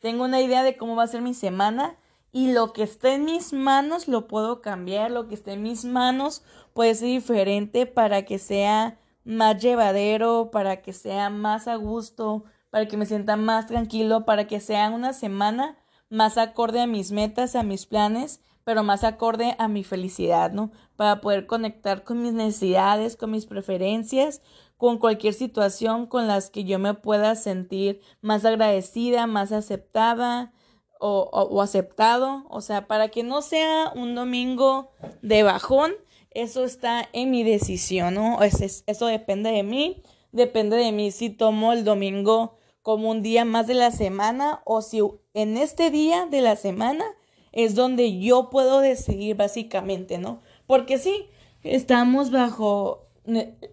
tengo 0.00 0.24
una 0.24 0.40
idea 0.40 0.62
de 0.62 0.76
cómo 0.76 0.96
va 0.96 1.04
a 1.04 1.08
ser 1.08 1.22
mi 1.22 1.34
semana 1.34 1.96
y 2.32 2.52
lo 2.52 2.72
que 2.72 2.82
esté 2.82 3.14
en 3.14 3.24
mis 3.24 3.52
manos 3.52 4.08
lo 4.08 4.28
puedo 4.28 4.60
cambiar, 4.60 5.10
lo 5.10 5.28
que 5.28 5.34
esté 5.34 5.52
en 5.52 5.62
mis 5.62 5.84
manos 5.84 6.42
puede 6.74 6.94
ser 6.94 7.08
diferente 7.08 7.86
para 7.86 8.24
que 8.24 8.38
sea 8.38 8.98
más 9.24 9.60
llevadero, 9.60 10.50
para 10.50 10.82
que 10.82 10.92
sea 10.92 11.30
más 11.30 11.68
a 11.68 11.76
gusto, 11.76 12.44
para 12.70 12.86
que 12.86 12.96
me 12.96 13.06
sienta 13.06 13.36
más 13.36 13.66
tranquilo, 13.66 14.24
para 14.24 14.46
que 14.46 14.60
sea 14.60 14.90
una 14.90 15.12
semana 15.12 15.78
más 16.10 16.38
acorde 16.38 16.80
a 16.80 16.86
mis 16.86 17.12
metas, 17.12 17.56
a 17.56 17.62
mis 17.62 17.86
planes 17.86 18.40
pero 18.68 18.82
más 18.82 19.02
acorde 19.02 19.54
a 19.58 19.66
mi 19.66 19.82
felicidad, 19.82 20.52
¿no? 20.52 20.70
Para 20.94 21.22
poder 21.22 21.46
conectar 21.46 22.04
con 22.04 22.20
mis 22.20 22.34
necesidades, 22.34 23.16
con 23.16 23.30
mis 23.30 23.46
preferencias, 23.46 24.42
con 24.76 24.98
cualquier 24.98 25.32
situación 25.32 26.04
con 26.04 26.26
las 26.26 26.50
que 26.50 26.64
yo 26.64 26.78
me 26.78 26.92
pueda 26.92 27.34
sentir 27.34 28.02
más 28.20 28.44
agradecida, 28.44 29.26
más 29.26 29.52
aceptada 29.52 30.52
o, 31.00 31.28
o, 31.32 31.62
aceptado. 31.62 32.44
O 32.50 32.60
sea, 32.60 32.86
para 32.86 33.08
que 33.08 33.22
no 33.22 33.42
sea 33.42 33.92
un 33.94 34.14
domingo 34.14 34.90
de 35.22 35.42
bajón, 35.42 35.92
eso 36.30 36.64
está 36.64 37.08
en 37.12 37.30
mi 37.30 37.42
decisión, 37.42 38.14
¿no? 38.14 38.42
Eso, 38.42 38.64
eso 38.86 39.06
depende 39.06 39.50
de 39.50 39.62
mí, 39.62 40.02
depende 40.32 40.76
de 40.76 40.92
mí 40.92 41.10
si 41.10 41.30
tomo 41.30 41.72
el 41.72 41.84
domingo 41.84 42.58
como 42.82 43.10
un 43.10 43.22
día 43.22 43.44
más 43.44 43.66
de 43.66 43.74
la 43.74 43.90
semana 43.90 44.62
o 44.64 44.82
si 44.82 45.00
en 45.34 45.56
este 45.56 45.90
día 45.90 46.26
de 46.26 46.40
la 46.40 46.56
semana 46.56 47.04
es 47.52 47.74
donde 47.74 48.18
yo 48.18 48.50
puedo 48.50 48.80
decidir 48.80 49.36
básicamente, 49.36 50.18
¿no? 50.18 50.40
Porque 50.66 50.98
sí, 50.98 51.26
estamos 51.62 52.30
bajo 52.30 53.08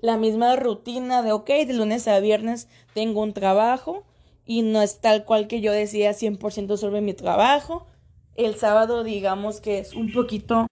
la 0.01 0.17
misma 0.17 0.55
rutina 0.55 1.21
de, 1.21 1.31
ok, 1.31 1.47
de 1.47 1.73
lunes 1.73 2.07
a 2.07 2.19
viernes 2.19 2.67
tengo 2.93 3.21
un 3.21 3.33
trabajo 3.33 4.03
y 4.45 4.61
no 4.61 4.81
es 4.81 4.99
tal 5.01 5.25
cual 5.25 5.47
que 5.47 5.61
yo 5.61 5.71
decía 5.71 6.11
100% 6.11 6.77
sobre 6.77 7.01
mi 7.01 7.13
trabajo. 7.13 7.87
El 8.35 8.55
sábado 8.55 9.03
digamos 9.03 9.61
que 9.61 9.79
es 9.79 9.93
un 9.93 10.11
poquito, 10.11 10.67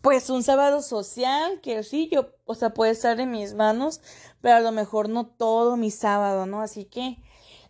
pues 0.00 0.30
un 0.30 0.42
sábado 0.42 0.82
social, 0.82 1.60
que 1.60 1.82
sí, 1.82 2.08
yo, 2.12 2.28
o 2.44 2.54
sea, 2.54 2.70
puede 2.70 2.92
estar 2.92 3.20
en 3.20 3.30
mis 3.30 3.54
manos, 3.54 4.00
pero 4.40 4.56
a 4.56 4.60
lo 4.60 4.72
mejor 4.72 5.08
no 5.08 5.26
todo 5.26 5.76
mi 5.76 5.90
sábado, 5.90 6.46
¿no? 6.46 6.60
Así 6.60 6.84
que 6.84 7.18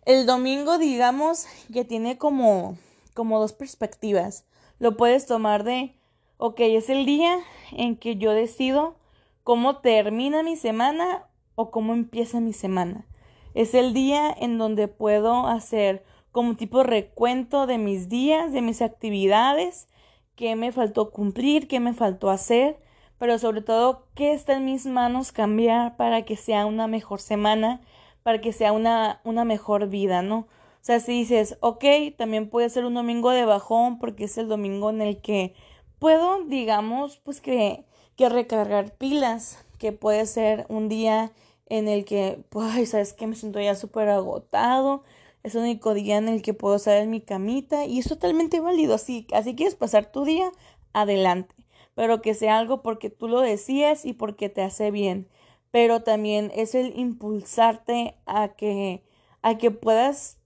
el 0.05 0.27
domingo 0.27 0.79
digamos 0.79 1.47
que 1.73 1.85
tiene 1.85 2.19
como, 2.19 2.77
como 3.15 3.41
dos 3.41 3.53
perspectivas 3.53 4.45
lo 4.79 4.97
puedes 4.97 5.27
tomar 5.27 5.65
de, 5.65 5.95
ok, 6.39 6.61
es 6.61 6.91
el 6.91 7.07
día 7.07 7.39
en 7.73 7.97
que 7.97 8.17
yo 8.17 8.33
decido 8.33 8.97
cómo 9.43 9.79
termina 9.79 10.43
mi 10.43 10.57
semana 10.57 11.27
o 11.55 11.71
cómo 11.71 11.95
empieza 11.95 12.41
mi 12.41 12.53
semana. 12.53 13.07
Es 13.55 13.75
el 13.75 13.95
día 13.95 14.35
en 14.39 14.59
donde 14.59 14.89
puedo 14.89 15.47
hacer 15.47 16.05
como 16.33 16.57
tipo 16.57 16.83
recuento 16.83 17.67
de 17.67 17.79
mis 17.79 18.09
días, 18.09 18.53
de 18.53 18.61
mis 18.61 18.83
actividades, 18.83 19.87
qué 20.35 20.57
me 20.57 20.73
faltó 20.73 21.13
cumplir, 21.13 21.69
qué 21.69 21.79
me 21.79 21.95
faltó 21.95 22.31
hacer, 22.31 22.79
pero 23.19 23.39
sobre 23.39 23.63
todo 23.63 24.09
qué 24.15 24.33
está 24.33 24.55
en 24.55 24.65
mis 24.65 24.87
manos 24.87 25.31
cambiar 25.31 25.97
para 25.97 26.25
que 26.25 26.37
sea 26.37 26.67
una 26.67 26.89
mejor 26.89 27.21
semana, 27.21 27.81
para 28.25 28.41
que 28.41 28.53
sea 28.53 28.73
una, 28.73 29.21
una 29.23 29.45
mejor 29.45 29.89
vida, 29.89 30.23
¿no? 30.23 30.39
O 30.39 30.87
sea, 30.87 30.99
si 31.01 31.13
dices, 31.13 31.57
ok, 31.61 31.85
también 32.19 32.51
puede 32.51 32.69
ser 32.69 32.85
un 32.85 32.95
domingo 32.95 33.31
de 33.31 33.45
bajón 33.45 33.99
porque 33.99 34.25
es 34.25 34.37
el 34.37 34.49
domingo 34.49 34.91
en 34.91 35.01
el 35.01 35.23
que 35.23 35.55
puedo, 35.99 36.45
digamos, 36.45 37.19
pues 37.19 37.41
que, 37.41 37.87
que 38.17 38.29
recargar 38.29 38.97
pilas, 38.97 39.65
que 39.79 39.93
puede 39.93 40.27
ser 40.27 40.67
un 40.69 40.89
día 40.89 41.33
en 41.67 41.89
el 41.89 42.05
que, 42.05 42.45
pues, 42.51 42.91
sabes 42.91 43.13
que 43.13 43.27
me 43.27 43.37
siento 43.37 43.61
ya 43.61 43.75
súper 43.75 44.09
agotado, 44.09 45.05
es 45.43 45.55
el 45.55 45.63
único 45.63 45.95
día 45.95 46.17
en 46.19 46.29
el 46.29 46.43
que 46.43 46.55
puedo 46.55 46.77
estar 46.77 46.97
en 46.99 47.11
mi 47.11 47.21
camita 47.21 47.85
y 47.87 47.99
es 47.99 48.09
totalmente 48.09 48.61
válido. 48.61 48.95
Así, 48.95 49.27
así 49.33 49.55
quieres 49.55 49.75
pasar 49.75 50.11
tu 50.11 50.25
día, 50.25 50.51
adelante, 50.93 51.55
pero 51.95 52.23
que 52.23 52.35
sea 52.35 52.59
algo 52.59 52.83
porque 52.83 53.11
tú 53.11 53.29
lo 53.29 53.41
decías 53.41 54.05
y 54.07 54.15
porque 54.15 54.49
te 54.49 54.63
hace 54.63 54.91
bien. 54.91 55.29
Pero 55.71 56.03
también 56.03 56.53
es 56.55 56.75
el 56.75 56.99
impulsarte 56.99 58.17
a 58.27 58.49
que, 58.49 59.03
a 59.43 59.59
que 59.59 59.71
puedas 59.71 60.39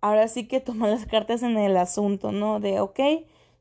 ahora 0.00 0.28
sí 0.28 0.48
que 0.48 0.60
tomar 0.60 0.90
las 0.90 1.06
cartas 1.06 1.42
en 1.42 1.56
el 1.58 1.76
asunto, 1.76 2.32
¿no? 2.32 2.60
De, 2.60 2.80
ok, 2.80 3.00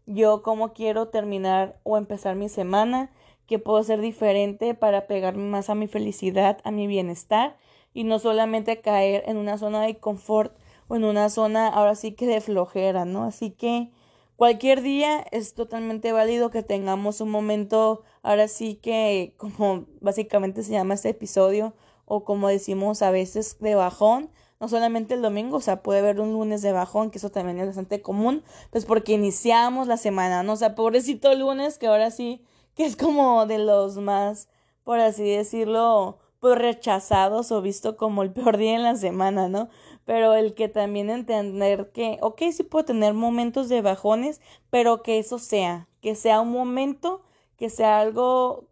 yo 0.06 0.42
cómo 0.42 0.74
quiero 0.74 1.10
terminar 1.10 1.80
o 1.84 1.98
empezar 1.98 2.36
mi 2.36 2.50
semana, 2.50 3.12
qué 3.50 3.58
puedo 3.58 3.80
hacer 3.80 4.00
diferente 4.00 4.76
para 4.76 5.08
pegarme 5.08 5.44
más 5.44 5.72
a 5.72 5.76
mi 5.76 5.88
felicidad, 5.88 6.60
a 6.64 6.70
mi 6.70 6.86
bienestar 6.86 7.58
y 7.96 8.04
no 8.04 8.20
solamente 8.20 8.80
caer 8.80 9.24
en 9.26 9.38
una 9.38 9.58
zona 9.58 9.82
de 9.82 9.98
confort 9.98 10.56
o 10.88 10.96
en 10.96 11.04
una 11.04 11.30
zona 11.30 11.68
ahora 11.68 11.96
sí 11.96 12.12
que 12.12 12.28
de 12.28 12.42
flojera, 12.42 13.06
¿no? 13.06 13.24
Así 13.24 13.50
que 13.50 13.90
cualquier 14.36 14.84
día 14.84 15.26
es 15.32 15.56
totalmente 15.56 16.12
válido 16.12 16.52
que 16.52 16.62
tengamos 16.62 17.22
un 17.22 17.32
momento 17.32 18.04
ahora 18.22 18.48
sí 18.48 18.76
que 18.76 19.34
como 19.38 19.88
básicamente 20.00 20.62
se 20.62 20.74
llama 20.74 20.94
este 20.94 21.10
episodio 21.10 21.74
o 22.06 22.24
como 22.24 22.50
decimos 22.50 23.02
a 23.02 23.10
veces 23.10 23.58
de 23.60 23.74
bajón 23.74 24.30
no 24.60 24.68
solamente 24.68 25.14
el 25.14 25.22
domingo, 25.22 25.58
o 25.58 25.62
sea, 25.62 25.82
puede 25.82 26.00
haber 26.00 26.20
un 26.20 26.34
lunes 26.34 26.62
de 26.62 26.74
bajón, 26.74 27.12
que 27.12 27.18
eso 27.18 27.32
también 27.32 27.60
es 27.60 27.68
bastante 27.68 28.02
común, 28.02 28.44
pues 28.72 28.84
porque 28.84 29.14
iniciamos 29.14 29.88
la 29.88 29.96
semana, 29.96 30.44
¿no? 30.44 30.52
O 30.52 30.58
sea, 30.58 30.76
pobrecito 30.76 31.34
lunes, 31.34 31.78
que 31.78 31.88
ahora 31.88 32.12
sí, 32.12 32.44
que 32.76 32.86
es 32.86 32.96
como 32.96 33.46
de 33.46 33.60
los 33.60 33.98
más, 33.98 34.50
por 34.84 35.00
así 35.00 35.24
decirlo, 35.30 36.20
pues 36.40 36.58
rechazados 36.58 37.52
o 37.52 37.62
visto 37.62 37.98
como 37.98 38.24
el 38.24 38.32
peor 38.32 38.58
día 38.58 38.76
en 38.76 38.84
la 38.84 38.96
semana, 38.96 39.50
¿no? 39.50 39.70
Pero 40.06 40.34
el 40.34 40.54
que 40.54 40.70
también 40.70 41.10
entender 41.10 41.92
que, 41.92 42.18
ok, 42.22 42.42
sí 42.52 42.64
puedo 42.64 42.86
tener 42.86 43.14
momentos 43.14 43.70
de 43.70 43.82
bajones, 43.82 44.42
pero 44.70 45.04
que 45.04 45.20
eso 45.20 45.38
sea, 45.38 45.88
que 46.02 46.16
sea 46.16 46.42
un 46.42 46.52
momento 46.52 47.22
que 47.60 47.70
sea 47.70 48.00
algo, 48.00 48.70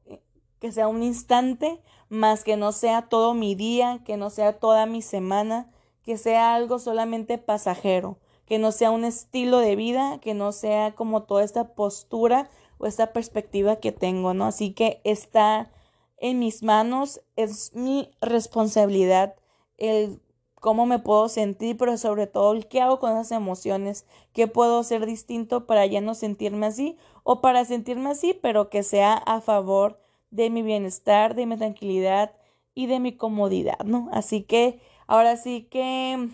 que 0.60 0.72
sea 0.72 0.88
un 0.88 1.04
instante, 1.04 1.82
más 2.08 2.46
que 2.46 2.56
no 2.56 2.72
sea 2.72 3.10
todo 3.10 3.34
mi 3.34 3.54
día, 3.54 4.00
que 4.06 4.16
no 4.16 4.30
sea 4.30 4.60
toda 4.60 4.86
mi 4.86 5.02
semana, 5.02 5.70
que 6.04 6.18
sea 6.18 6.56
algo 6.56 6.80
solamente 6.80 7.38
pasajero, 7.38 8.18
que 8.46 8.60
no 8.60 8.72
sea 8.72 8.92
un 8.92 9.04
estilo 9.04 9.60
de 9.60 9.76
vida, 9.76 10.20
que 10.22 10.34
no 10.34 10.54
sea 10.54 10.96
como 10.96 11.24
toda 11.24 11.44
esta 11.44 11.76
postura 11.76 12.50
o 12.78 12.88
esta 12.88 13.14
perspectiva 13.14 13.78
que 13.78 13.92
tengo, 13.92 14.34
¿no? 14.34 14.46
Así 14.46 14.74
que 14.74 15.02
está 15.04 15.72
en 16.18 16.40
mis 16.40 16.64
manos, 16.64 17.22
es 17.36 17.74
mi 17.76 18.12
responsabilidad 18.22 19.36
el 19.78 20.20
cómo 20.60 20.86
me 20.86 21.00
puedo 21.00 21.30
sentir, 21.30 21.78
pero 21.78 21.98
sobre 21.98 22.28
todo 22.28 22.54
el 22.54 22.68
qué 22.68 22.82
hago 22.82 23.00
con 23.00 23.12
esas 23.12 23.32
emociones, 23.32 24.06
qué 24.34 24.48
puedo 24.48 24.80
hacer 24.80 25.06
distinto 25.06 25.68
para 25.68 25.86
ya 25.86 26.02
no 26.02 26.16
sentirme 26.16 26.66
así 26.66 26.98
o 27.24 27.42
para 27.42 27.64
sentirme 27.66 28.10
así, 28.10 28.34
pero 28.34 28.70
que 28.70 28.84
sea 28.84 29.14
a 29.14 29.42
favor 29.42 30.00
de 30.32 30.50
mi 30.50 30.64
bienestar, 30.64 31.36
de 31.36 31.46
mi 31.46 31.58
tranquilidad 31.58 32.34
y 32.74 32.88
de 32.88 33.00
mi 33.00 33.16
comodidad, 33.16 33.80
¿no? 33.86 34.10
Así 34.12 34.44
que 34.44 34.80
ahora 35.06 35.38
sí 35.38 35.68
que, 35.70 36.30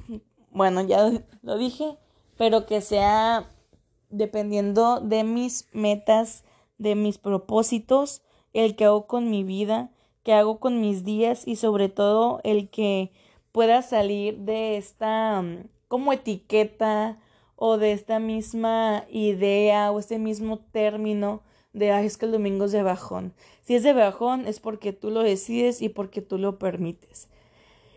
bueno, 0.51 0.81
ya 0.81 1.11
lo 1.41 1.57
dije, 1.57 1.97
pero 2.37 2.65
que 2.65 2.81
sea 2.81 3.49
dependiendo 4.13 4.99
de 4.99 5.23
mis 5.23 5.67
metas, 5.73 6.43
de 6.77 6.95
mis 6.95 7.17
propósitos, 7.17 8.21
el 8.53 8.75
que 8.75 8.85
hago 8.85 9.07
con 9.07 9.29
mi 9.29 9.43
vida, 9.43 9.91
que 10.23 10.33
hago 10.33 10.59
con 10.59 10.79
mis 10.81 11.03
días 11.03 11.47
y 11.47 11.55
sobre 11.57 11.89
todo 11.89 12.39
el 12.43 12.69
que 12.69 13.11
pueda 13.51 13.81
salir 13.81 14.39
de 14.39 14.77
esta 14.77 15.41
mm, 15.41 15.67
como 15.87 16.13
etiqueta 16.13 17.19
o 17.55 17.77
de 17.77 17.91
esta 17.91 18.19
misma 18.19 19.05
idea 19.09 19.91
o 19.91 19.99
este 19.99 20.19
mismo 20.19 20.59
término 20.59 21.41
de 21.73 21.91
Ay, 21.91 22.05
es 22.05 22.17
que 22.17 22.25
el 22.25 22.31
domingo 22.31 22.65
es 22.65 22.71
de 22.71 22.83
bajón. 22.83 23.33
Si 23.61 23.75
es 23.75 23.83
de 23.83 23.93
bajón 23.93 24.47
es 24.47 24.59
porque 24.59 24.93
tú 24.93 25.09
lo 25.09 25.23
decides 25.23 25.81
y 25.81 25.89
porque 25.89 26.21
tú 26.21 26.37
lo 26.37 26.59
permites. 26.59 27.27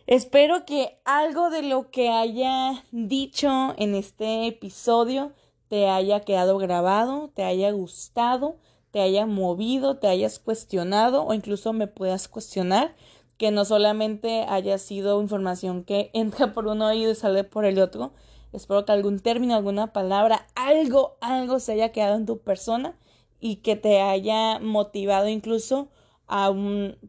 Espero 0.07 0.65
que 0.65 0.99
algo 1.05 1.51
de 1.51 1.63
lo 1.63 1.91
que 1.91 2.09
haya 2.11 2.85
dicho 2.93 3.75
en 3.77 3.95
este 3.95 4.47
episodio 4.47 5.33
te 5.69 5.89
haya 5.89 6.21
quedado 6.21 6.59
grabado, 6.59 7.31
te 7.35 7.45
haya 7.45 7.71
gustado, 7.71 8.57
te 8.91 9.01
haya 9.01 9.27
movido, 9.27 9.99
te 9.99 10.09
hayas 10.09 10.39
cuestionado 10.39 11.25
o 11.25 11.35
incluso 11.35 11.73
me 11.73 11.87
puedas 11.87 12.29
cuestionar 12.29 12.95
que 13.37 13.51
no 13.51 13.65
solamente 13.65 14.47
haya 14.49 14.79
sido 14.79 15.21
información 15.21 15.85
que 15.85 16.11
entra 16.15 16.53
por 16.53 16.67
un 16.67 16.83
oído 16.83 17.11
y 17.13 17.15
sale 17.15 17.45
por 17.45 17.65
el 17.65 17.79
otro. 17.79 18.13
Espero 18.53 18.85
que 18.85 18.93
algún 18.93 19.21
término, 19.21 19.55
alguna 19.55 19.93
palabra, 19.93 20.47
algo, 20.55 21.19
algo 21.21 21.61
se 21.61 21.73
haya 21.73 21.93
quedado 21.93 22.17
en 22.17 22.27
tu 22.27 22.39
persona 22.39 22.97
y 23.41 23.57
que 23.57 23.77
te 23.77 24.01
haya 24.01 24.59
motivado 24.61 25.29
incluso 25.29 25.89
a 26.27 26.53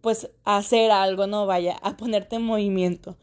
pues 0.02 0.30
a 0.44 0.58
hacer 0.58 0.92
algo, 0.92 1.26
no 1.28 1.46
vaya, 1.46 1.78
a 1.82 1.98
ponerte 1.98 2.36
en 2.36 2.44
movimiento. 2.44 3.18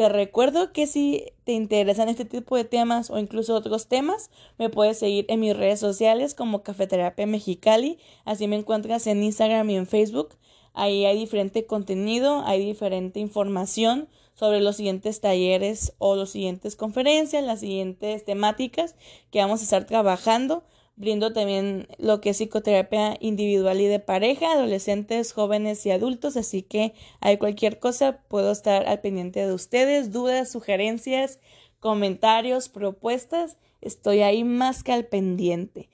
Te 0.00 0.08
recuerdo 0.08 0.72
que 0.72 0.86
si 0.86 1.26
te 1.44 1.52
interesan 1.52 2.08
este 2.08 2.24
tipo 2.24 2.56
de 2.56 2.64
temas 2.64 3.10
o 3.10 3.18
incluso 3.18 3.54
otros 3.54 3.86
temas, 3.86 4.30
me 4.56 4.70
puedes 4.70 4.98
seguir 4.98 5.26
en 5.28 5.40
mis 5.40 5.54
redes 5.54 5.78
sociales 5.78 6.34
como 6.34 6.62
Cafeterapia 6.62 7.26
Mexicali. 7.26 7.98
Así 8.24 8.48
me 8.48 8.56
encuentras 8.56 9.06
en 9.06 9.22
Instagram 9.22 9.68
y 9.68 9.76
en 9.76 9.86
Facebook. 9.86 10.38
Ahí 10.72 11.04
hay 11.04 11.18
diferente 11.18 11.66
contenido, 11.66 12.42
hay 12.46 12.64
diferente 12.64 13.20
información 13.20 14.08
sobre 14.32 14.62
los 14.62 14.76
siguientes 14.76 15.20
talleres 15.20 15.92
o 15.98 16.16
las 16.16 16.30
siguientes 16.30 16.76
conferencias, 16.76 17.44
las 17.44 17.60
siguientes 17.60 18.24
temáticas 18.24 18.94
que 19.30 19.40
vamos 19.40 19.60
a 19.60 19.64
estar 19.64 19.84
trabajando. 19.84 20.64
Brindo 20.96 21.32
también 21.32 21.88
lo 21.98 22.20
que 22.20 22.30
es 22.30 22.36
psicoterapia 22.36 23.16
individual 23.20 23.80
y 23.80 23.86
de 23.86 24.00
pareja, 24.00 24.52
adolescentes, 24.52 25.32
jóvenes 25.32 25.84
y 25.86 25.90
adultos, 25.90 26.36
así 26.36 26.62
que 26.62 26.92
hay 27.20 27.38
cualquier 27.38 27.78
cosa, 27.78 28.22
puedo 28.28 28.52
estar 28.52 28.86
al 28.86 29.00
pendiente 29.00 29.46
de 29.46 29.54
ustedes, 29.54 30.12
dudas, 30.12 30.50
sugerencias, 30.50 31.40
comentarios, 31.78 32.68
propuestas, 32.68 33.56
estoy 33.80 34.20
ahí 34.20 34.44
más 34.44 34.84
que 34.84 34.92
al 34.92 35.06
pendiente. 35.06 35.88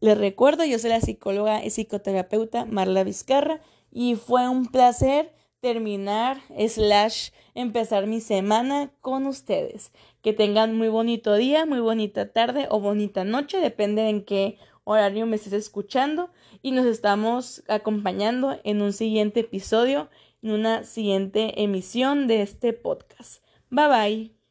Les 0.00 0.18
recuerdo, 0.18 0.64
yo 0.64 0.78
soy 0.78 0.90
la 0.90 1.00
psicóloga 1.00 1.64
y 1.64 1.70
psicoterapeuta 1.70 2.64
Marla 2.64 3.04
Vizcarra 3.04 3.60
y 3.92 4.16
fue 4.16 4.48
un 4.48 4.66
placer 4.66 5.32
terminar 5.60 6.40
slash 6.66 7.30
empezar 7.54 8.08
mi 8.08 8.20
semana 8.20 8.90
con 9.00 9.26
ustedes. 9.26 9.92
Que 10.22 10.32
tengan 10.32 10.76
muy 10.76 10.88
bonito 10.88 11.34
día, 11.34 11.66
muy 11.66 11.80
bonita 11.80 12.32
tarde 12.32 12.66
o 12.70 12.80
bonita 12.80 13.24
noche, 13.24 13.58
depende 13.58 14.08
en 14.08 14.24
qué 14.24 14.58
horario 14.84 15.26
me 15.26 15.36
estés 15.36 15.52
escuchando 15.52 16.30
y 16.62 16.70
nos 16.72 16.86
estamos 16.86 17.62
acompañando 17.68 18.58
en 18.64 18.82
un 18.82 18.92
siguiente 18.92 19.40
episodio, 19.40 20.08
en 20.42 20.52
una 20.52 20.84
siguiente 20.84 21.62
emisión 21.62 22.26
de 22.26 22.42
este 22.42 22.72
podcast. 22.72 23.44
Bye 23.70 23.88
bye. 23.88 24.41